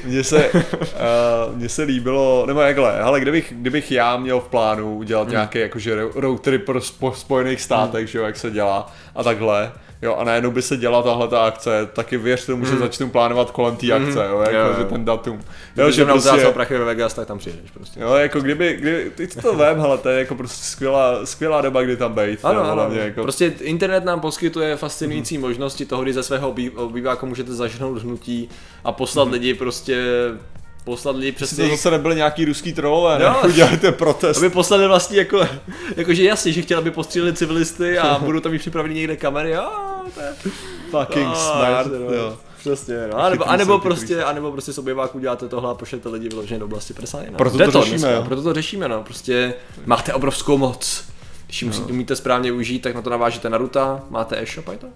mně 0.05 0.23
se, 0.23 0.49
uh, 0.53 1.55
mně 1.57 1.69
se 1.69 1.83
líbilo, 1.83 2.43
nebo 2.47 2.59
jakhle, 2.61 2.99
ale 2.99 3.19
kdybych, 3.19 3.53
kdybych 3.57 3.91
já 3.91 4.17
měl 4.17 4.39
v 4.39 4.47
plánu 4.47 4.97
udělat 4.97 5.21
Hmm. 5.23 5.31
nějaký 5.31 5.59
jakože 5.59 6.03
road 6.21 6.41
trip 6.41 6.65
po 6.65 6.81
spo, 6.81 7.13
Spojených 7.13 7.61
státech, 7.61 8.07
že 8.07 8.17
jo, 8.17 8.25
jak 8.25 8.37
se 8.37 8.51
dělá 8.51 8.91
a 9.15 9.23
takhle, 9.23 9.71
jo, 10.01 10.15
a 10.15 10.23
najednou 10.23 10.51
by 10.51 10.61
se 10.61 10.77
dělala 10.77 11.03
tahle 11.03 11.27
ta 11.27 11.45
akce, 11.45 11.89
taky 11.93 12.17
věř 12.17 12.45
tomu, 12.45 12.65
že 12.65 12.77
začnu 12.77 13.09
plánovat 13.09 13.51
kolem 13.51 13.75
té 13.75 13.91
akce, 13.91 14.25
jo, 14.29 14.39
jako, 14.39 14.51
Hmm. 14.51 14.53
Jo, 14.55 14.67
jo. 14.67 14.73
že 14.77 14.85
ten 14.85 15.05
datum. 15.05 15.37
Jo, 15.77 15.85
Jo, 15.85 15.91
že 15.91 16.05
prostě... 16.05 16.29
prostě, 16.29 16.47
prachy 16.51 16.77
ve 16.77 16.85
Vegas, 16.85 17.13
tak 17.13 17.27
tam 17.27 17.37
přijedeš 17.37 17.71
prostě. 17.71 17.99
jo, 17.99 18.13
jako 18.13 18.39
kdyby, 18.39 18.73
kdyby 18.73 19.11
teď 19.15 19.41
to 19.41 19.55
vem, 19.55 19.79
hele, 19.79 19.97
to 19.97 20.09
je 20.09 20.19
jako 20.19 20.35
prostě 20.35 20.65
skvělá, 20.65 21.25
skvělá 21.25 21.61
doba, 21.61 21.81
kdy 21.81 21.97
tam 21.97 22.13
být, 22.13 22.39
Ano, 22.43 22.59
jo, 22.59 22.65
ano, 22.65 22.73
hlavně 22.73 22.99
jako, 22.99 23.21
prostě 23.21 23.53
internet 23.61 24.05
nám 24.05 24.19
poskytuje 24.19 24.75
fascinující 24.77 25.37
možnosti 25.37 25.85
toho, 25.85 26.03
kdy 26.03 26.13
ze 26.13 26.23
svého 26.23 26.51
obý- 26.51 26.71
obýváku 26.75 27.25
můžete 27.25 27.53
zažnout 27.53 28.01
hnutí 28.03 28.49
a 28.83 28.91
poslat 28.91 29.31
lidi 29.31 29.53
prostě, 29.53 30.03
poslat 30.83 31.15
lidi 31.15 31.31
přes 31.31 31.51
Jestli 31.51 31.69
to 31.69 31.75
zase 31.75 31.91
nebyly 31.91 32.15
nějaký 32.15 32.45
ruský 32.45 32.73
trolové, 32.73 33.19
ne? 33.19 33.25
Jo. 33.25 33.35
Udělali 33.47 33.77
protest. 33.91 34.37
aby 34.37 34.49
poslali 34.49 34.87
vlastně 34.87 35.17
jako, 35.17 35.47
jakože 35.95 36.23
jasně, 36.23 36.51
že 36.51 36.61
chtěli, 36.61 36.77
aby 36.81 36.91
postříleli 36.91 37.33
civilisty 37.33 37.99
a 37.99 38.19
budou 38.23 38.39
tam 38.39 38.51
mít 38.51 38.59
připraveni 38.59 38.95
někde 38.95 39.15
kamery, 39.17 39.55
a 39.55 39.69
to 40.15 40.19
je 40.21 40.51
Fucking 40.91 41.27
a, 41.27 41.35
smart, 41.35 41.71
jasně, 41.91 41.99
no. 41.99 42.13
jo. 42.13 42.37
Přesně, 42.59 43.07
no. 43.11 43.17
A 43.17 43.29
nebo, 43.29 43.49
a 43.49 43.55
nebo 43.55 43.79
prostě, 43.79 44.23
a 44.23 44.33
nebo 44.33 44.51
prostě 44.51 44.73
z 44.73 44.77
obýváku 44.77 45.19
děláte 45.19 45.47
tohle 45.47 45.71
a 45.71 45.73
pošlete 45.73 46.09
lidi 46.09 46.29
vyloženě 46.29 46.59
do 46.59 46.65
oblasti 46.65 46.93
51. 46.93 47.37
Proto 47.37 47.57
Jde 47.57 47.65
to 47.65 47.71
řešíme, 47.71 47.97
dneska, 47.97 48.11
jo. 48.11 48.23
Proto 48.23 48.43
to 48.43 48.53
řešíme, 48.53 48.87
no. 48.87 49.03
Prostě 49.03 49.53
máte 49.85 50.13
obrovskou 50.13 50.57
moc. 50.57 51.03
Když 51.45 51.61
ji 51.61 51.65
No. 51.67 51.73
musíte, 51.73 51.91
umíte 51.93 52.15
správně 52.15 52.51
užít, 52.51 52.81
tak 52.81 52.95
na 52.95 53.01
to 53.01 53.09
navážete 53.09 53.49
Naruta, 53.49 54.01
máte 54.09 54.41
e-shop 54.41 54.67
a 54.69 54.71
to? 54.77 54.87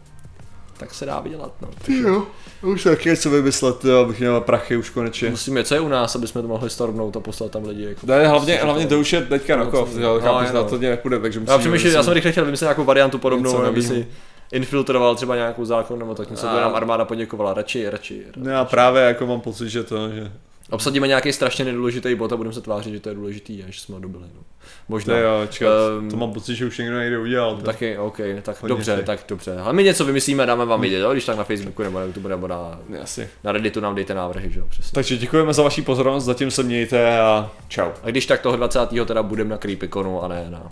Tak 0.78 0.94
se 0.94 1.06
dá 1.06 1.20
vydělat, 1.20 1.52
no. 1.62 1.68
Takže 1.86 2.02
Jo, 2.02 2.28
už 2.62 2.84
taky 2.84 3.10
něco 3.10 3.30
vymyslet, 3.30 3.86
jo, 3.86 4.00
abych 4.00 4.20
měl 4.20 4.42
prachy 4.42 4.78
už 4.78 4.90
konečně. 4.90 5.30
Musíme, 5.30 5.64
co 5.64 5.74
je 5.76 5.80
u 5.80 5.88
nás, 5.88 6.16
aby 6.16 6.28
jsme 6.28 6.42
to 6.42 6.48
mohli 6.48 6.70
stormnout 6.70 7.18
a 7.18 7.20
poslat 7.20 7.52
tam 7.52 7.66
lidi. 7.66 7.84
Jako. 7.84 8.08
Ne, 8.08 8.28
hlavně, 8.28 8.56
hlavně 8.56 8.88
to 8.88 9.00
už 9.00 9.14
je 9.14 9.22
teďka 9.22 9.56
No, 9.56 9.72
co- 9.72 9.78
jo, 10.00 10.14
no, 10.14 10.20
chápu, 10.22 10.46
že 10.48 10.54
na 10.54 10.60
ano. 10.60 10.70
to 10.70 10.78
nepůjde, 10.78 11.20
takže 11.20 11.40
musíme... 11.40 11.54
Já 11.54 11.58
přemýšlím, 11.60 11.94
já 11.94 12.04
jsem 12.04 12.14
rychle 12.14 12.32
chtěl 12.32 12.46
vymyslet 12.46 12.66
nějakou 12.66 12.84
variantu 12.84 13.18
podobnou, 13.18 13.58
aby 13.58 13.82
si 13.82 14.08
infiltroval 14.52 15.16
třeba 15.16 15.36
nějakou 15.36 15.66
zákon 15.66 16.00
nebo 16.00 16.16
tak 16.16 16.30
něco, 16.30 16.50
A- 16.50 16.54
by 16.56 16.62
nám 16.62 16.76
armáda 16.76 17.06
poděkovala. 17.06 17.54
Radši, 17.54 17.90
radši. 17.90 18.24
Ne, 18.38 18.52
já 18.52 18.66
právě 18.66 19.02
jako 19.04 19.26
mám 19.26 19.42
pocit, 19.42 19.70
že 19.70 19.84
to, 19.84 20.10
že 20.10 20.32
Obsadíme 20.70 21.08
nějaký 21.08 21.34
strašně 21.34 21.66
nedůležitý 21.66 22.16
bod 22.16 22.34
a 22.34 22.38
budeme 22.38 22.54
se 22.54 22.62
tvářit, 22.62 22.94
že 22.94 23.00
to 23.00 23.10
je 23.10 23.16
důležitý 23.16 23.64
a 23.64 23.72
že 23.72 23.80
jsme 23.82 23.96
ho 23.96 24.02
dobili. 24.02 24.24
No. 24.36 24.42
Možná. 24.88 25.14
To 25.14 25.20
jo, 25.20 25.48
čekat, 25.50 25.72
Ehm, 26.00 26.10
to 26.10 26.18
mám 26.18 26.34
pocit, 26.34 26.56
že 26.56 26.66
už 26.66 26.78
někdo 26.78 27.00
někde 27.00 27.20
udělal. 27.20 27.56
To. 27.56 27.62
Taky, 27.62 27.98
OK, 27.98 28.18
tak 28.42 28.62
Hodně 28.62 28.70
dobře, 28.76 28.98
si. 28.98 29.04
tak 29.04 29.20
dobře. 29.28 29.58
Ale 29.58 29.74
my 29.74 29.84
něco 29.84 30.06
vymyslíme 30.06 30.44
a 30.44 30.46
dáme 30.46 30.66
vám 30.66 30.82
vidět, 30.82 31.00
jo? 31.00 31.12
když 31.12 31.26
tak 31.26 31.38
na 31.38 31.44
Facebooku 31.44 31.84
nebo 31.84 32.00
na 32.00 32.06
YouTube 32.06 32.30
nebo 32.30 32.48
na, 32.48 32.80
Asi. 33.04 33.30
na 33.44 33.52
Redditu 33.52 33.80
nám 33.80 33.96
dejte 33.96 34.14
návrhy, 34.14 34.52
že 34.52 34.60
jo, 34.60 34.66
přesně. 34.70 34.92
Takže 34.96 35.18
děkujeme 35.18 35.54
za 35.54 35.64
vaši 35.64 35.82
pozornost, 35.82 36.24
zatím 36.24 36.52
se 36.52 36.64
mějte 36.64 37.20
a 37.20 37.52
čau. 37.68 37.90
A 38.04 38.10
když 38.10 38.26
tak 38.26 38.42
toho 38.42 38.56
20. 38.56 38.80
teda 39.06 39.24
budeme 39.24 39.50
na 39.50 39.58
Creepyconu 39.58 40.24
a 40.24 40.28
ne 40.28 40.46
na 40.50 40.70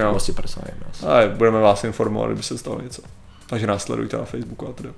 Jo. 0.00 0.10
vlastně 0.10 0.34
51. 0.34 0.86
A 1.08 1.28
budeme 1.28 1.60
vás 1.60 1.84
informovat, 1.84 2.26
kdyby 2.26 2.42
se 2.42 2.58
stalo 2.58 2.80
něco. 2.80 3.02
Takže 3.46 3.66
nás 3.66 3.82
sledujte 3.82 4.16
na 4.16 4.24
Facebooku 4.24 4.68
a 4.68 4.72
teda. 4.72 4.90